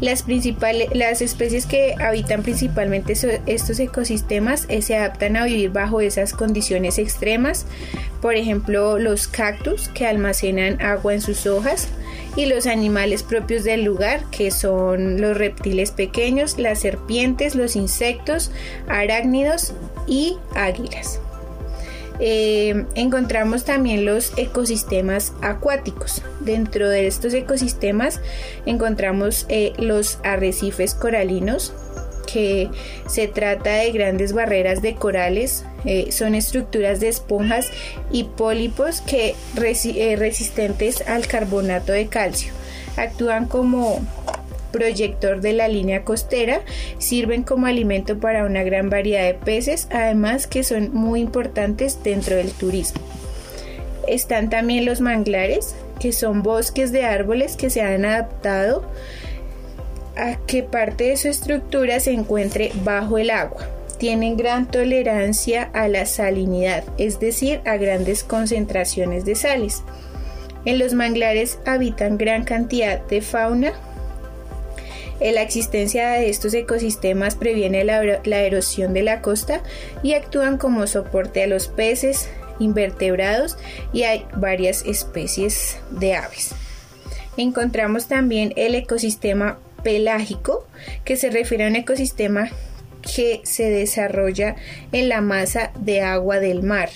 Las, 0.00 0.22
principales, 0.24 0.88
las 0.92 1.22
especies 1.22 1.64
que 1.66 1.94
habitan 2.00 2.42
principalmente 2.42 3.14
estos 3.46 3.78
ecosistemas 3.78 4.66
eh, 4.68 4.82
se 4.82 4.96
adaptan 4.96 5.36
a 5.36 5.44
vivir 5.44 5.70
bajo 5.70 6.00
esas 6.00 6.32
condiciones 6.32 6.98
extremas, 6.98 7.66
por 8.20 8.34
ejemplo 8.34 8.98
los 8.98 9.28
cactus 9.28 9.88
que 9.88 10.06
almacenan 10.06 10.80
agua 10.82 11.14
en 11.14 11.20
sus 11.20 11.46
hojas 11.46 11.88
y 12.36 12.46
los 12.46 12.66
animales 12.66 13.22
propios 13.22 13.62
del 13.62 13.84
lugar 13.84 14.24
que 14.30 14.50
son 14.50 15.20
los 15.20 15.36
reptiles 15.36 15.92
pequeños, 15.92 16.58
las 16.58 16.80
serpientes, 16.80 17.54
los 17.54 17.76
insectos, 17.76 18.50
arácnidos 18.88 19.72
y 20.08 20.36
águilas. 20.54 21.20
Eh, 22.20 22.86
encontramos 22.94 23.64
también 23.64 24.04
los 24.04 24.32
ecosistemas 24.36 25.32
acuáticos. 25.40 26.22
Dentro 26.40 26.88
de 26.88 27.06
estos 27.06 27.34
ecosistemas 27.34 28.20
encontramos 28.66 29.46
eh, 29.48 29.72
los 29.78 30.18
arrecifes 30.22 30.94
coralinos, 30.94 31.72
que 32.32 32.70
se 33.06 33.28
trata 33.28 33.74
de 33.74 33.92
grandes 33.92 34.32
barreras 34.32 34.80
de 34.80 34.94
corales, 34.94 35.64
eh, 35.84 36.12
son 36.12 36.34
estructuras 36.34 37.00
de 37.00 37.08
esponjas 37.08 37.68
y 38.10 38.24
pólipos 38.24 39.00
que 39.02 39.34
resistentes 39.54 41.02
al 41.06 41.26
carbonato 41.26 41.92
de 41.92 42.06
calcio. 42.06 42.52
Actúan 42.96 43.46
como 43.46 44.00
proyector 44.72 45.40
de 45.40 45.52
la 45.52 45.68
línea 45.68 46.02
costera, 46.02 46.62
sirven 46.98 47.44
como 47.44 47.66
alimento 47.66 48.18
para 48.18 48.44
una 48.44 48.64
gran 48.64 48.90
variedad 48.90 49.24
de 49.24 49.34
peces, 49.34 49.86
además 49.90 50.46
que 50.46 50.64
son 50.64 50.92
muy 50.92 51.20
importantes 51.20 52.02
dentro 52.02 52.36
del 52.36 52.50
turismo. 52.50 53.00
Están 54.08 54.50
también 54.50 54.84
los 54.84 55.00
manglares, 55.00 55.76
que 56.00 56.12
son 56.12 56.42
bosques 56.42 56.90
de 56.90 57.04
árboles 57.04 57.56
que 57.56 57.70
se 57.70 57.82
han 57.82 58.04
adaptado 58.04 58.84
a 60.16 60.36
que 60.46 60.62
parte 60.62 61.04
de 61.04 61.16
su 61.16 61.28
estructura 61.28 62.00
se 62.00 62.12
encuentre 62.12 62.72
bajo 62.82 63.18
el 63.18 63.30
agua. 63.30 63.68
Tienen 63.98 64.36
gran 64.36 64.66
tolerancia 64.66 65.70
a 65.72 65.86
la 65.86 66.06
salinidad, 66.06 66.82
es 66.98 67.20
decir, 67.20 67.60
a 67.64 67.76
grandes 67.76 68.24
concentraciones 68.24 69.24
de 69.24 69.36
sales. 69.36 69.84
En 70.64 70.78
los 70.78 70.92
manglares 70.92 71.58
habitan 71.66 72.18
gran 72.18 72.44
cantidad 72.44 73.00
de 73.06 73.20
fauna, 73.20 73.72
la 75.30 75.42
existencia 75.42 76.10
de 76.10 76.28
estos 76.28 76.52
ecosistemas 76.54 77.36
previene 77.36 77.84
la, 77.84 78.02
erosión 78.44 78.92
de 78.92 79.02
la 79.02 79.20
costa 79.20 79.62
y 80.02 80.14
actúan 80.14 80.58
como 80.58 80.86
soporte 80.88 81.44
a 81.44 81.46
los 81.46 81.68
peces, 81.68 82.28
invertebrados 82.58 83.56
y 83.92 84.02
hay 84.02 84.26
varias 84.34 84.84
especies 84.84 85.78
de 85.90 86.16
aves. 86.16 86.54
Encontramos 87.36 88.08
también 88.08 88.52
el 88.56 88.74
ecosistema 88.74 89.58
pelágico, 89.84 90.66
que 91.04 91.16
se 91.16 91.30
refiere 91.30 91.64
a 91.64 91.68
un 91.68 91.76
ecosistema 91.76 92.50
que 93.14 93.40
se 93.44 93.70
desarrolla 93.70 94.56
en 94.92 95.08
la 95.08 95.20
masa 95.20 95.72
de 95.78 96.02
agua 96.02 96.40
del 96.40 96.62
mar, 96.62 96.90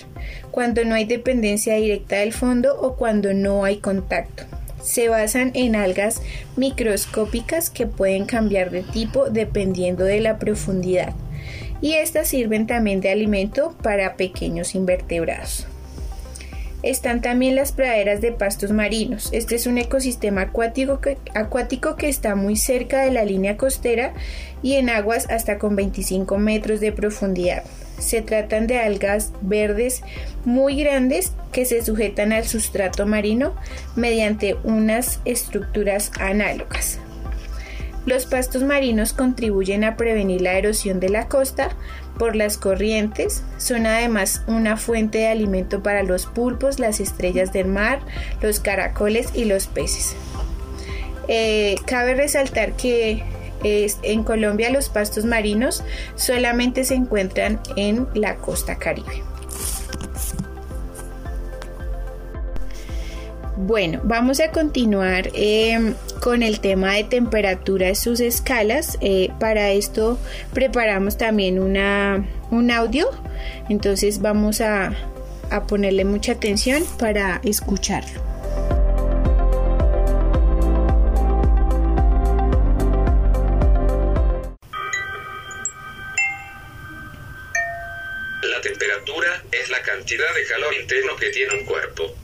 cuando 0.51 0.83
no 0.85 0.95
hay 0.95 1.05
dependencia 1.05 1.75
directa 1.75 2.17
del 2.17 2.33
fondo 2.33 2.79
o 2.79 2.95
cuando 2.95 3.33
no 3.33 3.63
hay 3.63 3.77
contacto 3.77 4.43
se 4.87 5.09
basan 5.09 5.51
en 5.53 5.75
algas 5.75 6.21
microscópicas 6.55 7.69
que 7.69 7.87
pueden 7.87 8.25
cambiar 8.25 8.71
de 8.71 8.83
tipo 8.83 9.29
dependiendo 9.29 10.05
de 10.05 10.21
la 10.21 10.39
profundidad 10.39 11.13
y 11.81 11.93
estas 11.93 12.29
sirven 12.29 12.67
también 12.67 13.01
de 13.01 13.11
alimento 13.11 13.75
para 13.83 14.15
pequeños 14.15 14.75
invertebrados. 14.75 15.67
Están 16.83 17.21
también 17.21 17.55
las 17.55 17.73
praderas 17.73 18.21
de 18.21 18.31
pastos 18.31 18.71
marinos. 18.71 19.29
Este 19.33 19.55
es 19.55 19.67
un 19.67 19.77
ecosistema 19.77 20.41
acuático 20.41 21.01
que, 21.01 21.17
acuático 21.33 21.95
que 21.95 22.07
está 22.07 22.35
muy 22.35 22.55
cerca 22.55 23.01
de 23.01 23.11
la 23.11 23.25
línea 23.25 23.57
costera 23.57 24.13
y 24.61 24.75
en 24.75 24.89
aguas 24.89 25.29
hasta 25.29 25.57
con 25.57 25.75
25 25.75 26.37
metros 26.37 26.79
de 26.79 26.91
profundidad. 26.93 27.63
Se 27.99 28.21
tratan 28.21 28.67
de 28.67 28.79
algas 28.79 29.33
verdes 29.41 30.03
muy 30.45 30.81
grandes 30.81 31.33
que 31.51 31.65
se 31.65 31.83
sujetan 31.83 32.31
al 32.31 32.45
sustrato 32.45 33.05
marino 33.05 33.55
mediante 33.95 34.55
unas 34.63 35.19
estructuras 35.25 36.11
análogas. 36.19 36.99
Los 38.07 38.25
pastos 38.25 38.63
marinos 38.63 39.11
contribuyen 39.11 39.83
a 39.83 39.97
prevenir 39.97 40.39
la 40.39 40.53
erosión 40.53 41.01
de 41.01 41.09
la 41.09 41.27
costa 41.27 41.75
por 42.17 42.37
las 42.37 42.57
corrientes, 42.57 43.43
son 43.57 43.85
además 43.85 44.43
una 44.47 44.77
fuente 44.77 45.17
de 45.17 45.27
alimento 45.27 45.83
para 45.83 46.03
los 46.03 46.25
pulpos, 46.25 46.79
las 46.79 47.01
estrellas 47.01 47.51
del 47.51 47.67
mar, 47.67 47.99
los 48.41 48.61
caracoles 48.61 49.31
y 49.33 49.43
los 49.43 49.67
peces. 49.67 50.15
Eh, 51.27 51.75
cabe 51.85 52.15
resaltar 52.15 52.77
que 52.77 53.23
en 53.63 54.23
Colombia 54.23 54.69
los 54.69 54.89
pastos 54.89 55.25
marinos 55.25 55.83
solamente 56.15 56.83
se 56.83 56.95
encuentran 56.95 57.59
en 57.75 58.07
la 58.13 58.35
costa 58.37 58.77
caribe. 58.77 59.23
Bueno, 63.59 64.01
vamos 64.03 64.39
a 64.39 64.51
continuar 64.51 65.31
em, 65.33 65.95
con 66.21 66.43
el 66.43 66.59
tema 66.59 66.93
de 66.93 67.03
temperatura 67.03 67.87
de 67.87 67.95
sus 67.95 68.19
escalas. 68.19 68.99
Eh, 69.01 69.31
para 69.39 69.71
esto 69.71 70.19
preparamos 70.53 71.17
también 71.17 71.59
una, 71.59 72.23
un 72.51 72.69
audio, 72.69 73.09
entonces 73.67 74.21
vamos 74.21 74.61
a 74.61 74.93
ponerle 75.67 76.05
mucha 76.05 76.33
atención 76.33 76.83
para 76.99 77.41
escucharlo. 77.43 78.26
Calor 90.47 90.73
interno 90.73 91.15
que 91.15 91.29
tiene 91.29 91.53
un 91.53 91.65
cuerpo. 91.65 92.15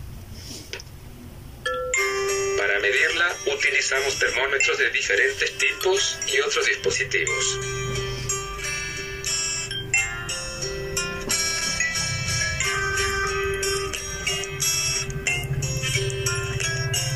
Para 2.57 2.79
medirla 2.79 3.36
utilizamos 3.53 4.17
termómetros 4.17 4.77
de 4.77 4.89
diferentes 4.91 5.57
tipos 5.57 6.17
y 6.27 6.39
otros 6.39 6.65
dispositivos. 6.65 7.59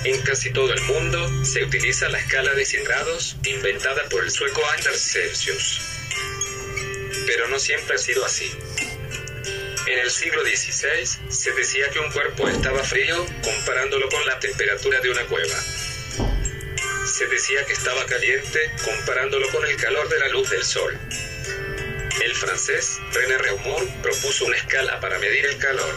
En 0.03 0.21
casi 0.21 0.51
todo 0.51 0.73
el 0.73 0.81
mundo 0.83 1.45
se 1.45 1.63
utiliza 1.63 2.07
la 2.09 2.19
escala 2.19 2.53
de 2.53 2.65
100 2.65 2.83
grados 2.83 3.35
inventada 3.45 4.07
por 4.09 4.23
el 4.23 4.31
sueco 4.31 4.61
Anders 4.75 5.01
Celsius. 5.01 5.81
Pero 7.25 7.47
no 7.49 7.59
siempre 7.59 7.95
ha 7.95 7.97
sido 7.97 8.23
así. 8.23 8.49
En 9.87 9.99
el 9.99 10.11
siglo 10.11 10.43
XVI 10.43 11.31
se 11.31 11.51
decía 11.53 11.89
que 11.91 11.99
un 11.99 12.11
cuerpo 12.11 12.49
estaba 12.49 12.83
frío 12.83 13.25
comparándolo 13.41 14.09
con 14.09 14.25
la 14.25 14.37
temperatura 14.37 14.99
de 14.99 15.09
una 15.09 15.23
cueva. 15.27 15.55
Se 17.05 17.25
decía 17.27 17.65
que 17.65 17.71
estaba 17.71 18.05
caliente 18.05 18.69
comparándolo 18.83 19.49
con 19.49 19.65
el 19.65 19.77
calor 19.77 20.09
de 20.09 20.19
la 20.19 20.27
luz 20.27 20.49
del 20.49 20.65
sol. 20.65 20.99
El 22.21 22.35
francés 22.35 22.97
René 23.13 23.37
Reaumur 23.37 23.87
propuso 24.01 24.45
una 24.45 24.57
escala 24.57 24.99
para 24.99 25.19
medir 25.19 25.45
el 25.45 25.57
calor. 25.57 25.95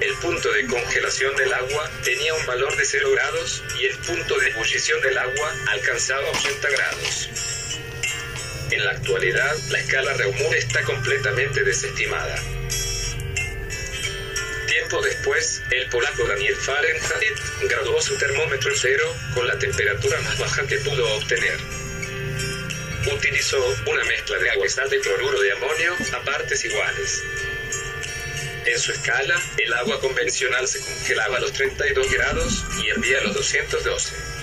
el 0.00 0.14
punto 0.18 0.52
de 0.52 0.66
congelación 0.66 1.34
del 1.34 1.52
agua 1.52 1.90
tenía 2.04 2.32
un 2.32 2.46
valor 2.46 2.76
de 2.76 2.84
0 2.84 3.10
grados 3.10 3.64
y 3.80 3.86
el 3.86 3.98
punto 3.98 4.38
de 4.38 4.50
ebullición 4.50 5.00
del 5.00 5.18
agua 5.18 5.54
alcanzaba 5.72 6.30
80 6.30 6.70
grados. 6.70 7.45
En 8.76 8.84
la 8.84 8.90
actualidad, 8.90 9.56
la 9.70 9.78
escala 9.78 10.12
Reaumur 10.12 10.54
está 10.54 10.82
completamente 10.82 11.64
desestimada. 11.64 12.36
Tiempo 14.66 15.00
después, 15.00 15.62
el 15.70 15.88
polaco 15.88 16.24
Daniel 16.24 16.54
Fahrenheit 16.56 17.38
graduó 17.70 18.02
su 18.02 18.18
termómetro 18.18 18.70
cero 18.76 19.04
con 19.32 19.46
la 19.46 19.58
temperatura 19.58 20.20
más 20.20 20.38
baja 20.38 20.66
que 20.66 20.76
pudo 20.80 21.10
obtener. 21.16 21.58
Utilizó 23.14 23.56
una 23.86 24.04
mezcla 24.04 24.36
de 24.40 24.50
agua 24.50 24.66
y 24.66 24.68
sal 24.68 24.90
de 24.90 25.00
cloruro 25.00 25.40
de 25.40 25.52
amonio 25.52 25.94
a 26.12 26.20
partes 26.26 26.62
iguales. 26.66 27.22
En 28.66 28.78
su 28.78 28.92
escala, 28.92 29.40
el 29.56 29.72
agua 29.72 29.98
convencional 30.00 30.68
se 30.68 30.80
congelaba 30.80 31.38
a 31.38 31.40
los 31.40 31.52
32 31.54 32.12
grados 32.12 32.64
y 32.84 32.88
hervía 32.90 33.20
a 33.20 33.22
los 33.22 33.36
212. 33.36 34.35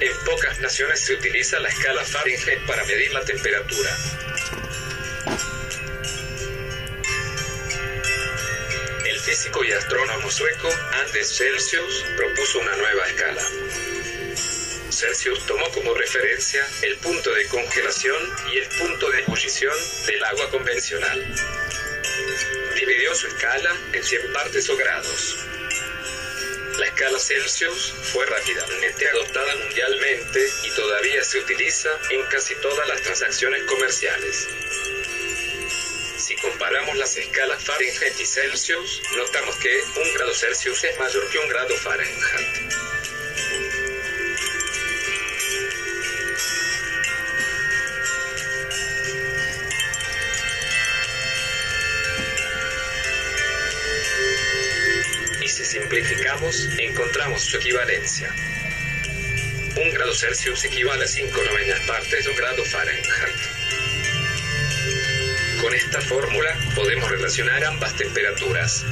En 0.00 0.16
pocas 0.24 0.58
naciones 0.60 1.00
se 1.00 1.12
utiliza 1.12 1.60
la 1.60 1.68
escala 1.68 2.02
Fahrenheit 2.04 2.66
para 2.66 2.84
medir 2.84 3.12
la 3.12 3.22
temperatura. 3.22 3.96
El 9.04 9.20
físico 9.20 9.62
y 9.62 9.72
astrónomo 9.72 10.30
sueco 10.30 10.70
Anders 10.92 11.36
Celsius 11.36 12.04
propuso 12.16 12.60
una 12.60 12.76
nueva 12.76 13.06
escala. 13.08 13.42
Celsius 14.90 15.44
tomó 15.44 15.68
como 15.70 15.92
referencia 15.92 16.66
el 16.82 16.96
punto 16.96 17.30
de 17.34 17.46
congelación 17.46 18.22
y 18.52 18.58
el 18.58 18.68
punto 18.68 19.10
de 19.10 19.20
ebullición 19.20 19.76
del 20.06 20.24
agua 20.24 20.50
convencional 20.50 21.34
dividió 22.74 23.14
su 23.14 23.26
escala 23.26 23.76
en 23.92 24.02
100 24.02 24.32
partes 24.32 24.70
o 24.70 24.76
grados. 24.76 25.36
La 27.00 27.06
escala 27.06 27.18
Celsius 27.18 27.94
fue 28.12 28.26
rápidamente 28.26 29.08
adoptada 29.08 29.56
mundialmente 29.56 30.46
y 30.64 30.70
todavía 30.72 31.24
se 31.24 31.38
utiliza 31.38 31.88
en 32.10 32.22
casi 32.24 32.54
todas 32.56 32.86
las 32.88 33.00
transacciones 33.00 33.62
comerciales. 33.62 34.46
Si 36.18 36.36
comparamos 36.36 36.98
las 36.98 37.16
escalas 37.16 37.64
Fahrenheit 37.64 38.20
y 38.20 38.26
Celsius, 38.26 39.00
notamos 39.16 39.56
que 39.56 39.80
un 39.96 40.12
grado 40.12 40.34
Celsius 40.34 40.84
es 40.84 40.98
mayor 40.98 41.26
que 41.30 41.38
un 41.38 41.48
grado 41.48 41.74
Fahrenheit. 41.76 42.79
Simplificamos, 55.70 56.68
encontramos 56.78 57.42
su 57.42 57.56
equivalencia. 57.56 58.34
Un 59.76 59.90
grado 59.92 60.12
Celsius 60.12 60.64
equivale 60.64 61.04
a 61.04 61.06
5 61.06 61.42
novenas 61.44 61.80
partes 61.86 62.24
de 62.24 62.30
un 62.30 62.36
grado 62.36 62.64
Fahrenheit. 62.64 63.36
Con 65.60 65.72
esta 65.72 66.00
fórmula 66.00 66.58
podemos 66.74 67.08
relacionar 67.08 67.64
ambas 67.64 67.94
temperaturas. 67.94 68.84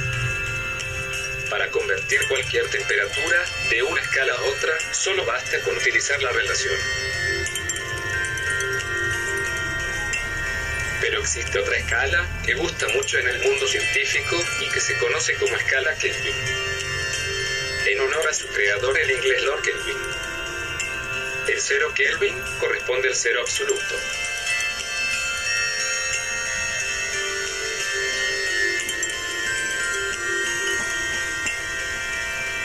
Para 1.49 1.69
convertir 1.69 2.21
cualquier 2.29 2.69
temperatura 2.69 3.43
de 3.69 3.83
una 3.83 4.01
escala 4.01 4.33
a 4.33 4.41
otra, 4.41 4.73
solo 4.93 5.25
basta 5.25 5.59
con 5.59 5.75
utilizar 5.75 6.23
la 6.23 6.31
relación. 6.31 6.75
Existe 11.19 11.59
otra 11.59 11.77
escala 11.77 12.27
que 12.43 12.53
gusta 12.55 12.87
mucho 12.89 13.19
en 13.19 13.27
el 13.27 13.39
mundo 13.39 13.67
científico 13.67 14.35
y 14.61 14.69
que 14.69 14.79
se 14.79 14.97
conoce 14.97 15.35
como 15.35 15.55
escala 15.55 15.93
Kelvin 15.95 16.35
en 17.91 17.99
honor 18.01 18.27
a 18.27 18.33
su 18.33 18.47
creador, 18.47 18.97
el 18.99 19.11
inglés 19.11 19.43
Lord 19.43 19.61
Kelvin. 19.61 19.97
El 21.47 21.59
cero 21.59 21.91
Kelvin 21.95 22.35
corresponde 22.59 23.07
al 23.07 23.15
cero 23.15 23.39
absoluto. 23.41 23.95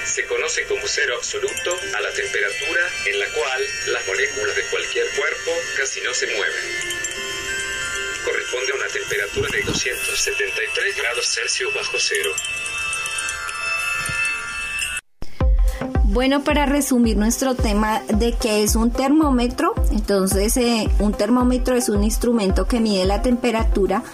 Se 0.04 0.26
conoce 0.26 0.64
como 0.64 0.86
cero 0.86 1.14
absoluto 1.16 1.80
a 1.96 2.00
la 2.00 2.12
temperatura 2.12 2.90
en 3.06 3.18
la 3.18 3.26
cual 3.28 3.66
las 3.86 4.06
moléculas 4.06 4.56
de 4.56 4.62
cualquier 4.64 5.08
cuerpo 5.16 5.50
casi 5.76 6.00
no 6.02 6.12
se 6.12 6.26
mueven. 6.26 6.93
Corresponde 8.54 8.72
a 8.72 8.76
una 8.76 8.92
temperatura 8.92 9.48
de 9.50 9.62
273 9.64 10.96
grados 10.96 11.26
Celsius 11.26 11.74
bajo 11.74 11.96
cero. 11.98 12.30
Bueno, 16.04 16.44
para 16.44 16.66
resumir 16.66 17.16
nuestro 17.16 17.56
tema 17.56 18.02
de 18.02 18.32
qué 18.32 18.62
es 18.62 18.76
un 18.76 18.92
termómetro, 18.92 19.74
entonces 19.90 20.56
eh, 20.56 20.88
un 21.00 21.12
termómetro 21.12 21.74
es 21.74 21.88
un 21.88 22.04
instrumento 22.04 22.68
que 22.68 22.78
mide 22.78 23.04
la 23.06 23.22
temperatura 23.22 24.04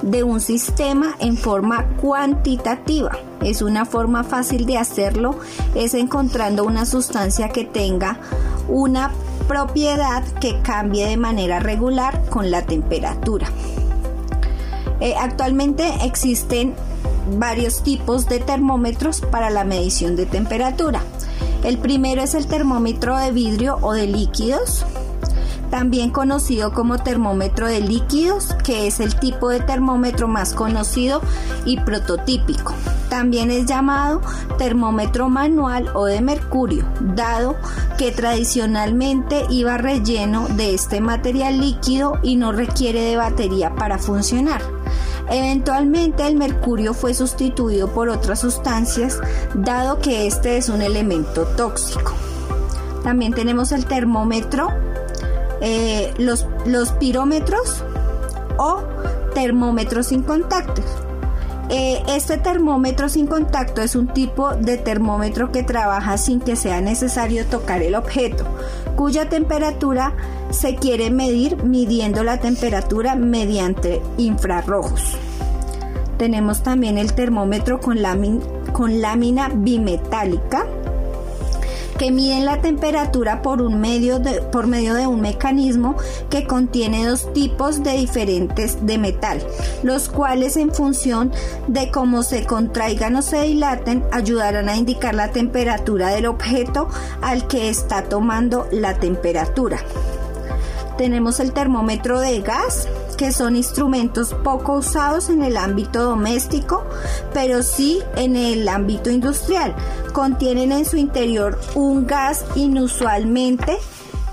de 0.00 0.22
un 0.22 0.40
sistema 0.40 1.16
en 1.18 1.36
forma 1.36 1.86
cuantitativa. 2.00 3.18
Es 3.42 3.60
una 3.60 3.84
forma 3.84 4.24
fácil 4.24 4.64
de 4.64 4.78
hacerlo, 4.78 5.38
es 5.74 5.92
encontrando 5.92 6.64
una 6.64 6.86
sustancia 6.86 7.50
que 7.50 7.64
tenga 7.64 8.18
una 8.68 9.12
propiedad 9.46 10.24
que 10.40 10.62
cambie 10.62 11.06
de 11.06 11.16
manera 11.18 11.58
regular 11.58 12.22
con 12.30 12.50
la 12.50 12.64
temperatura. 12.64 13.48
Eh, 15.00 15.14
actualmente 15.18 15.88
existen 16.04 16.74
varios 17.38 17.82
tipos 17.82 18.26
de 18.26 18.38
termómetros 18.40 19.20
para 19.20 19.50
la 19.50 19.64
medición 19.64 20.16
de 20.16 20.26
temperatura. 20.26 21.02
El 21.64 21.78
primero 21.78 22.22
es 22.22 22.34
el 22.34 22.46
termómetro 22.46 23.16
de 23.18 23.32
vidrio 23.32 23.78
o 23.82 23.92
de 23.92 24.06
líquidos, 24.06 24.84
también 25.70 26.10
conocido 26.10 26.72
como 26.72 26.98
termómetro 26.98 27.66
de 27.66 27.80
líquidos, 27.80 28.54
que 28.64 28.86
es 28.86 29.00
el 29.00 29.14
tipo 29.18 29.48
de 29.48 29.60
termómetro 29.60 30.26
más 30.26 30.54
conocido 30.54 31.20
y 31.64 31.78
prototípico. 31.78 32.74
También 33.10 33.50
es 33.50 33.66
llamado 33.66 34.22
termómetro 34.56 35.28
manual 35.28 35.90
o 35.94 36.06
de 36.06 36.20
mercurio, 36.20 36.84
dado 37.00 37.56
que 37.98 38.12
tradicionalmente 38.12 39.44
iba 39.50 39.76
relleno 39.76 40.46
de 40.48 40.74
este 40.74 41.00
material 41.00 41.60
líquido 41.60 42.18
y 42.22 42.36
no 42.36 42.52
requiere 42.52 43.02
de 43.02 43.16
batería 43.16 43.74
para 43.74 43.98
funcionar. 43.98 44.62
Eventualmente 45.28 46.26
el 46.26 46.36
mercurio 46.36 46.94
fue 46.94 47.12
sustituido 47.12 47.88
por 47.88 48.08
otras 48.08 48.38
sustancias, 48.40 49.20
dado 49.54 49.98
que 49.98 50.28
este 50.28 50.56
es 50.56 50.68
un 50.68 50.80
elemento 50.80 51.44
tóxico. 51.56 52.12
También 53.02 53.32
tenemos 53.32 53.72
el 53.72 53.86
termómetro, 53.86 54.68
eh, 55.60 56.14
los, 56.18 56.46
los 56.64 56.92
pirómetros 56.92 57.82
o 58.56 58.82
termómetros 59.34 60.06
sin 60.06 60.22
contacto. 60.22 60.82
Eh, 61.72 62.02
este 62.08 62.36
termómetro 62.36 63.08
sin 63.08 63.28
contacto 63.28 63.80
es 63.80 63.94
un 63.94 64.08
tipo 64.08 64.56
de 64.56 64.76
termómetro 64.76 65.52
que 65.52 65.62
trabaja 65.62 66.18
sin 66.18 66.40
que 66.40 66.56
sea 66.56 66.80
necesario 66.80 67.46
tocar 67.46 67.80
el 67.80 67.94
objeto, 67.94 68.44
cuya 68.96 69.28
temperatura 69.28 70.12
se 70.50 70.74
quiere 70.74 71.10
medir 71.10 71.62
midiendo 71.62 72.24
la 72.24 72.40
temperatura 72.40 73.14
mediante 73.14 74.02
infrarrojos. 74.18 75.16
Tenemos 76.18 76.64
también 76.64 76.98
el 76.98 77.12
termómetro 77.14 77.80
con, 77.80 77.98
con 78.72 79.00
lámina 79.00 79.48
bimetálica 79.54 80.66
que 82.00 82.10
miden 82.10 82.46
la 82.46 82.62
temperatura 82.62 83.42
por, 83.42 83.60
un 83.60 83.78
medio 83.78 84.20
de, 84.20 84.40
por 84.40 84.66
medio 84.66 84.94
de 84.94 85.06
un 85.06 85.20
mecanismo 85.20 85.96
que 86.30 86.46
contiene 86.46 87.06
dos 87.06 87.30
tipos 87.34 87.82
de 87.82 87.92
diferentes 87.92 88.86
de 88.86 88.96
metal, 88.96 89.42
los 89.82 90.08
cuales 90.08 90.56
en 90.56 90.72
función 90.72 91.30
de 91.68 91.90
cómo 91.90 92.22
se 92.22 92.46
contraigan 92.46 93.16
o 93.16 93.20
se 93.20 93.42
dilaten 93.42 94.02
ayudarán 94.12 94.70
a 94.70 94.76
indicar 94.76 95.14
la 95.14 95.30
temperatura 95.30 96.08
del 96.08 96.24
objeto 96.24 96.88
al 97.20 97.46
que 97.46 97.68
está 97.68 98.04
tomando 98.04 98.66
la 98.72 98.94
temperatura. 98.94 99.80
Tenemos 100.96 101.38
el 101.38 101.52
termómetro 101.52 102.18
de 102.18 102.40
gas, 102.40 102.88
que 103.20 103.32
son 103.32 103.54
instrumentos 103.54 104.32
poco 104.32 104.78
usados 104.78 105.28
en 105.28 105.42
el 105.42 105.58
ámbito 105.58 106.04
doméstico, 106.04 106.86
pero 107.34 107.62
sí 107.62 107.98
en 108.16 108.34
el 108.34 108.66
ámbito 108.66 109.10
industrial. 109.10 109.76
Contienen 110.14 110.72
en 110.72 110.86
su 110.86 110.96
interior 110.96 111.60
un 111.74 112.06
gas 112.06 112.46
inusualmente 112.54 113.76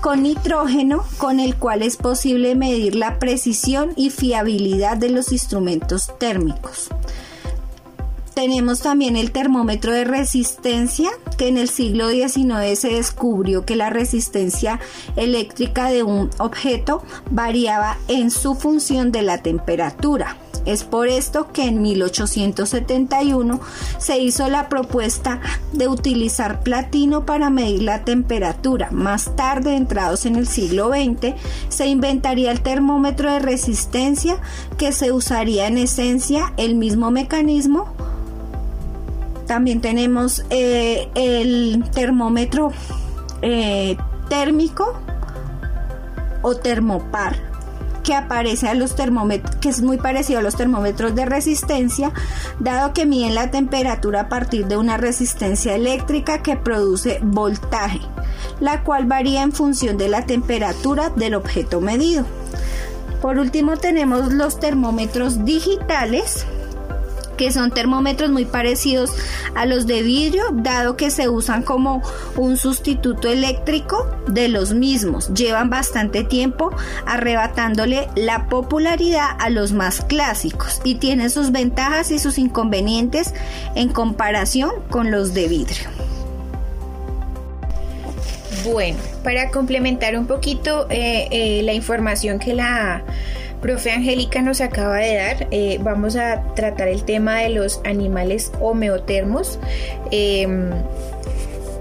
con 0.00 0.22
nitrógeno 0.22 1.04
con 1.18 1.38
el 1.38 1.56
cual 1.56 1.82
es 1.82 1.98
posible 1.98 2.54
medir 2.54 2.94
la 2.94 3.18
precisión 3.18 3.92
y 3.94 4.08
fiabilidad 4.08 4.96
de 4.96 5.10
los 5.10 5.32
instrumentos 5.32 6.10
térmicos. 6.18 6.88
Tenemos 8.38 8.82
también 8.82 9.16
el 9.16 9.32
termómetro 9.32 9.92
de 9.92 10.04
resistencia, 10.04 11.10
que 11.36 11.48
en 11.48 11.58
el 11.58 11.68
siglo 11.68 12.08
XIX 12.08 12.78
se 12.78 12.90
descubrió 12.90 13.66
que 13.66 13.74
la 13.74 13.90
resistencia 13.90 14.78
eléctrica 15.16 15.90
de 15.90 16.04
un 16.04 16.30
objeto 16.38 17.02
variaba 17.32 17.98
en 18.06 18.30
su 18.30 18.54
función 18.54 19.10
de 19.10 19.22
la 19.22 19.38
temperatura. 19.38 20.36
Es 20.66 20.84
por 20.84 21.08
esto 21.08 21.48
que 21.52 21.64
en 21.64 21.82
1871 21.82 23.60
se 23.98 24.18
hizo 24.20 24.48
la 24.48 24.68
propuesta 24.68 25.40
de 25.72 25.88
utilizar 25.88 26.60
platino 26.60 27.26
para 27.26 27.50
medir 27.50 27.82
la 27.82 28.04
temperatura. 28.04 28.90
Más 28.92 29.34
tarde, 29.34 29.74
entrados 29.74 30.26
en 30.26 30.36
el 30.36 30.46
siglo 30.46 30.90
XX, 30.90 31.34
se 31.70 31.88
inventaría 31.88 32.52
el 32.52 32.60
termómetro 32.60 33.32
de 33.32 33.40
resistencia 33.40 34.40
que 34.76 34.92
se 34.92 35.10
usaría 35.10 35.66
en 35.66 35.78
esencia 35.78 36.52
el 36.56 36.76
mismo 36.76 37.10
mecanismo. 37.10 37.96
También 39.48 39.80
tenemos 39.80 40.44
eh, 40.50 41.08
el 41.14 41.82
termómetro 41.92 42.70
eh, 43.40 43.96
térmico 44.28 45.00
o 46.42 46.54
termopar 46.54 47.48
que 48.04 48.14
aparece 48.14 48.68
a 48.68 48.74
los 48.74 48.94
termómetros, 48.94 49.56
que 49.56 49.70
es 49.70 49.82
muy 49.82 49.96
parecido 49.96 50.38
a 50.38 50.42
los 50.42 50.54
termómetros 50.54 51.14
de 51.14 51.24
resistencia, 51.24 52.12
dado 52.58 52.92
que 52.92 53.06
miden 53.06 53.34
la 53.34 53.50
temperatura 53.50 54.20
a 54.20 54.28
partir 54.28 54.66
de 54.66 54.76
una 54.76 54.98
resistencia 54.98 55.74
eléctrica 55.74 56.42
que 56.42 56.56
produce 56.56 57.18
voltaje, 57.22 58.00
la 58.60 58.82
cual 58.82 59.06
varía 59.06 59.42
en 59.42 59.52
función 59.52 59.96
de 59.96 60.08
la 60.08 60.26
temperatura 60.26 61.10
del 61.10 61.34
objeto 61.34 61.80
medido. 61.80 62.24
Por 63.22 63.38
último 63.38 63.76
tenemos 63.78 64.32
los 64.32 64.60
termómetros 64.60 65.44
digitales, 65.44 66.46
que 67.38 67.50
son 67.50 67.70
termómetros 67.70 68.30
muy 68.30 68.44
parecidos 68.44 69.12
a 69.54 69.64
los 69.64 69.86
de 69.86 70.02
vidrio, 70.02 70.44
dado 70.52 70.98
que 70.98 71.10
se 71.10 71.30
usan 71.30 71.62
como 71.62 72.02
un 72.36 72.58
sustituto 72.58 73.28
eléctrico 73.28 74.06
de 74.26 74.48
los 74.48 74.74
mismos. 74.74 75.32
Llevan 75.32 75.70
bastante 75.70 76.24
tiempo 76.24 76.70
arrebatándole 77.06 78.08
la 78.14 78.48
popularidad 78.48 79.28
a 79.38 79.48
los 79.48 79.72
más 79.72 80.02
clásicos 80.02 80.82
y 80.84 80.96
tienen 80.96 81.30
sus 81.30 81.52
ventajas 81.52 82.10
y 82.10 82.18
sus 82.18 82.36
inconvenientes 82.36 83.32
en 83.74 83.88
comparación 83.88 84.72
con 84.90 85.10
los 85.10 85.32
de 85.32 85.48
vidrio. 85.48 85.88
Bueno, 88.64 88.98
para 89.22 89.50
complementar 89.50 90.18
un 90.18 90.26
poquito 90.26 90.88
eh, 90.90 91.28
eh, 91.30 91.62
la 91.62 91.72
información 91.72 92.38
que 92.38 92.54
la 92.54 93.02
profe 93.60 93.90
Angélica 93.90 94.42
nos 94.42 94.60
acaba 94.60 94.96
de 94.96 95.14
dar, 95.16 95.48
eh, 95.50 95.78
vamos 95.80 96.16
a 96.16 96.42
tratar 96.54 96.88
el 96.88 97.04
tema 97.04 97.40
de 97.40 97.50
los 97.50 97.80
animales 97.84 98.52
homeotermos. 98.60 99.58
Em, 100.10 100.70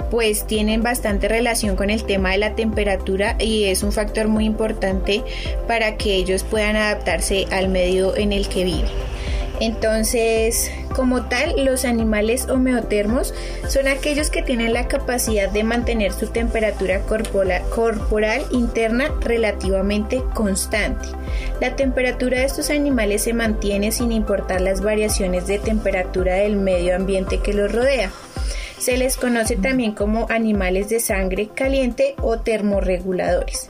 pues 0.10 0.48
tienen 0.48 0.84
bastante 0.84 1.28
relación 1.28 1.76
con 1.76 1.90
el 1.90 2.04
tema 2.04 2.32
de 2.32 2.38
la 2.38 2.56
temperatura 2.56 3.36
y 3.40 3.66
es 3.66 3.84
un 3.84 3.92
factor 3.92 4.30
muy 4.30 4.46
importante 4.46 5.22
para 5.68 5.98
que 5.98 6.16
ellos 6.16 6.44
puedan 6.44 6.78
adaptarse 6.78 7.46
al 7.52 7.68
medio 7.68 8.16
en 8.16 8.32
el 8.32 8.48
que 8.48 8.64
viven. 8.64 8.86
Entonces, 9.60 10.72
como 10.98 11.22
tal, 11.26 11.64
los 11.64 11.86
animales 11.86 12.50
homeotermos 12.50 13.32
son 13.70 13.88
aquellos 13.88 14.32
que 14.32 14.42
tienen 14.42 14.74
la 14.74 14.88
capacidad 14.88 15.48
de 15.48 15.64
mantener 15.64 16.12
su 16.12 16.26
temperatura 16.26 17.02
corporal, 17.02 18.44
interna 18.50 19.12
relativamente 19.22 20.24
constante. 20.34 21.08
La 21.62 21.76
temperatura 21.76 22.40
de 22.40 22.46
estos 22.46 22.72
animales 22.72 23.22
se 23.22 23.34
mantiene 23.34 23.92
sin 23.92 24.12
importar 24.12 24.60
las 24.60 24.82
variaciones 24.82 25.46
de 25.46 25.60
temperatura 25.60 26.34
del 26.38 26.56
medio 26.56 26.96
ambiente 26.96 27.42
que 27.42 27.54
los 27.54 27.72
rodea. 27.72 28.12
Se 28.80 28.98
les 28.98 29.18
conoce 29.18 29.56
también 29.56 29.92
como 29.92 30.26
animales 30.32 30.90
de 30.90 31.00
sangre 31.00 31.50
caliente 31.54 32.16
o 32.24 32.40
termorreguladores. 32.40 33.70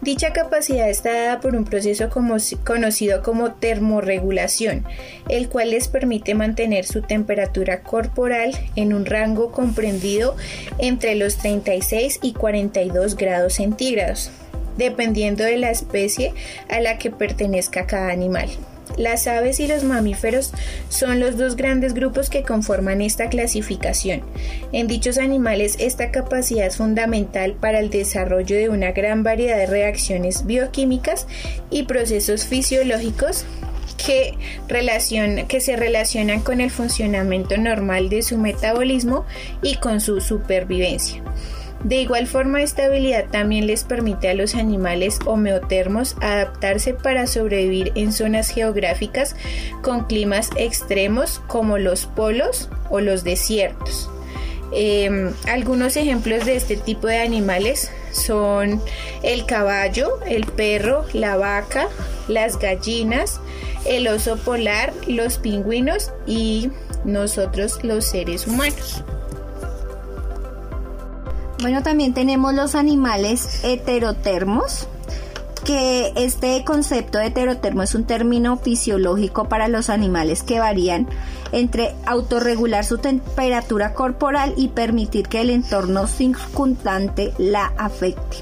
Dicha 0.00 0.32
capacidad 0.32 0.88
está 0.88 1.12
dada 1.12 1.40
por 1.40 1.56
un 1.56 1.64
proceso 1.64 2.08
conocido 2.08 3.22
como 3.22 3.52
termorregulación, 3.54 4.84
el 5.28 5.48
cual 5.48 5.70
les 5.70 5.88
permite 5.88 6.34
mantener 6.34 6.86
su 6.86 7.02
temperatura 7.02 7.82
corporal 7.82 8.52
en 8.76 8.94
un 8.94 9.06
rango 9.06 9.50
comprendido 9.50 10.36
entre 10.78 11.16
los 11.16 11.36
36 11.38 12.20
y 12.22 12.32
42 12.32 13.16
grados 13.16 13.54
centígrados, 13.54 14.30
dependiendo 14.76 15.42
de 15.42 15.56
la 15.56 15.72
especie 15.72 16.32
a 16.68 16.80
la 16.80 16.96
que 16.98 17.10
pertenezca 17.10 17.86
cada 17.86 18.12
animal. 18.12 18.48
Las 18.96 19.26
aves 19.26 19.60
y 19.60 19.66
los 19.66 19.84
mamíferos 19.84 20.52
son 20.88 21.20
los 21.20 21.36
dos 21.36 21.56
grandes 21.56 21.94
grupos 21.94 22.30
que 22.30 22.42
conforman 22.42 23.02
esta 23.02 23.28
clasificación. 23.28 24.22
En 24.72 24.86
dichos 24.86 25.18
animales 25.18 25.76
esta 25.78 26.10
capacidad 26.10 26.66
es 26.66 26.76
fundamental 26.76 27.54
para 27.54 27.78
el 27.80 27.90
desarrollo 27.90 28.56
de 28.56 28.68
una 28.68 28.92
gran 28.92 29.22
variedad 29.22 29.56
de 29.56 29.66
reacciones 29.66 30.46
bioquímicas 30.46 31.26
y 31.70 31.84
procesos 31.84 32.44
fisiológicos 32.46 33.44
que, 34.04 34.34
que, 35.48 35.60
se 35.60 35.76
relacionan 35.76 36.40
con 36.40 36.60
el 36.60 36.70
funcionamiento 36.70 37.56
normal 37.56 38.08
de 38.08 38.22
su 38.22 38.38
metabolismo 38.38 39.26
y 39.62 39.76
con 39.76 40.00
su 40.00 40.20
supervivencia. 40.20 41.22
De 41.84 42.00
igual 42.00 42.26
forma, 42.26 42.62
esta 42.62 42.86
habilidad 42.86 43.26
también 43.30 43.66
les 43.66 43.84
permite 43.84 44.28
a 44.28 44.34
los 44.34 44.56
animales 44.56 45.20
homeotermos 45.24 46.16
adaptarse 46.20 46.92
para 46.92 47.26
sobrevivir 47.26 47.92
en 47.94 48.12
zonas 48.12 48.50
geográficas 48.50 49.36
con 49.82 50.04
climas 50.06 50.50
extremos 50.56 51.40
como 51.46 51.78
los 51.78 52.06
polos 52.06 52.68
o 52.90 53.00
los 53.00 53.22
desiertos. 53.22 54.10
Em, 54.72 55.32
algunos 55.46 55.96
ejemplos 55.96 56.44
de 56.44 56.56
este 56.56 56.76
tipo 56.76 57.06
de 57.06 57.18
animales 57.18 57.90
son 58.12 58.82
el 59.22 59.46
caballo, 59.46 60.18
el 60.26 60.44
perro, 60.46 61.06
la 61.14 61.36
vaca, 61.36 61.88
las 62.26 62.58
gallinas, 62.58 63.40
el 63.86 64.08
oso 64.08 64.36
polar, 64.36 64.92
los 65.06 65.38
pingüinos 65.38 66.12
y 66.26 66.70
nosotros 67.04 67.82
los 67.82 68.04
seres 68.04 68.46
humanos. 68.46 69.04
Bueno, 71.60 71.82
también 71.82 72.14
tenemos 72.14 72.54
los 72.54 72.76
animales 72.76 73.64
heterotermos, 73.64 74.86
que 75.64 76.12
este 76.14 76.64
concepto 76.64 77.18
de 77.18 77.26
heterotermo 77.26 77.82
es 77.82 77.94
un 77.96 78.04
término 78.04 78.56
fisiológico 78.58 79.48
para 79.48 79.66
los 79.66 79.90
animales 79.90 80.42
que 80.44 80.60
varían 80.60 81.08
entre 81.50 81.94
autorregular 82.06 82.84
su 82.84 82.98
temperatura 82.98 83.92
corporal 83.92 84.54
y 84.56 84.68
permitir 84.68 85.28
que 85.28 85.40
el 85.40 85.50
entorno 85.50 86.06
circundante 86.06 87.34
la 87.38 87.72
afecte. 87.76 88.38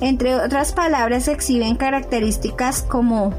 Entre 0.00 0.36
otras 0.36 0.72
palabras, 0.72 1.26
exhiben 1.28 1.74
características 1.76 2.82
como 2.82 3.32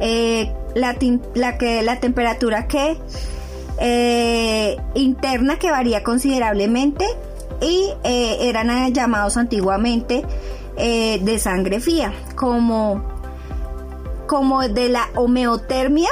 eh, 0.00 0.50
la, 0.74 0.94
que, 1.58 1.82
la 1.82 2.00
temperatura 2.00 2.66
que 2.66 2.96
eh, 3.80 4.76
interna 4.94 5.58
que 5.58 5.70
varía 5.70 6.02
considerablemente 6.02 7.04
y 7.60 7.90
eh, 8.02 8.48
eran 8.48 8.70
eh, 8.70 8.92
llamados 8.92 9.36
antiguamente 9.36 10.24
de 10.76 11.38
sangre 11.40 11.80
fría, 11.80 12.12
como, 12.36 13.02
como 14.28 14.60
de 14.68 14.88
la 14.88 15.08
homeotermia 15.16 16.08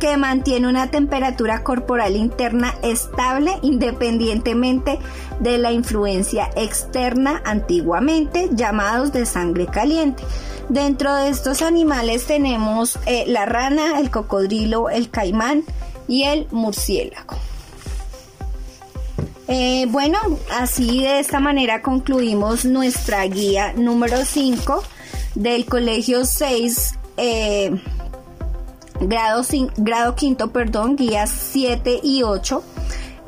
que 0.00 0.16
mantiene 0.16 0.66
una 0.66 0.90
temperatura 0.90 1.62
corporal 1.62 2.16
interna 2.16 2.74
estable 2.82 3.52
independientemente 3.62 4.98
de 5.38 5.58
la 5.58 5.70
influencia 5.70 6.50
externa 6.56 7.42
antiguamente 7.44 8.48
llamados 8.50 9.12
de 9.12 9.24
sangre 9.24 9.68
caliente. 9.68 10.24
Dentro 10.68 11.14
de 11.14 11.28
estos 11.28 11.62
animales 11.62 12.26
tenemos 12.26 12.98
la 13.28 13.46
rana, 13.46 14.00
el 14.00 14.10
cocodrilo, 14.10 14.90
el 14.90 15.10
caimán, 15.10 15.62
y 16.08 16.24
el 16.24 16.46
murciélago. 16.50 17.36
Eh, 19.48 19.86
bueno, 19.90 20.18
así 20.58 21.02
de 21.02 21.20
esta 21.20 21.38
manera 21.38 21.80
concluimos 21.80 22.64
nuestra 22.64 23.24
guía 23.26 23.72
número 23.76 24.24
5 24.24 24.82
del 25.36 25.66
colegio 25.66 26.24
6, 26.24 26.98
eh, 27.16 27.70
grado, 29.00 29.42
grado 29.76 30.16
quinto, 30.16 30.50
perdón, 30.50 30.96
guías 30.96 31.30
7 31.30 32.00
y 32.02 32.24
8. 32.24 32.62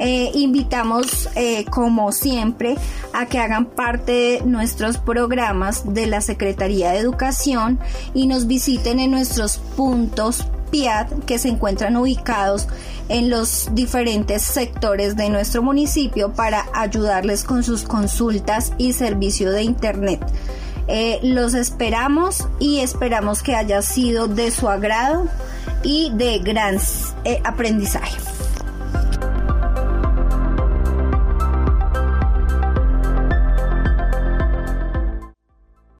Eh, 0.00 0.30
invitamos, 0.34 1.28
como 1.70 2.12
siempre, 2.12 2.76
a 3.12 3.26
que 3.26 3.38
hagan 3.38 3.66
parte 3.66 4.12
de 4.12 4.42
nuestros 4.44 4.96
programas 4.98 5.92
de 5.92 6.06
la 6.06 6.20
Secretaría 6.20 6.92
de 6.92 6.98
Educación 6.98 7.80
y 8.14 8.28
nos 8.28 8.46
visiten 8.46 9.00
en 9.00 9.10
nuestros 9.10 9.58
puntos 9.76 10.46
Que 11.26 11.38
se 11.38 11.48
encuentran 11.48 11.96
ubicados 11.96 12.68
en 13.08 13.30
los 13.30 13.68
diferentes 13.72 14.42
sectores 14.42 15.16
de 15.16 15.30
nuestro 15.30 15.62
municipio 15.62 16.32
para 16.32 16.66
ayudarles 16.74 17.44
con 17.44 17.62
sus 17.62 17.84
consultas 17.84 18.72
y 18.78 18.92
servicio 18.92 19.50
de 19.50 19.62
Internet. 19.62 20.20
Eh, 20.88 21.18
los 21.22 21.54
esperamos 21.54 22.46
y 22.58 22.80
esperamos 22.80 23.42
que 23.42 23.54
haya 23.54 23.82
sido 23.82 24.26
de 24.26 24.50
su 24.50 24.68
agrado 24.68 25.26
y 25.82 26.10
de 26.14 26.38
gran 26.38 26.78
eh, 27.24 27.40
aprendizaje. 27.44 28.16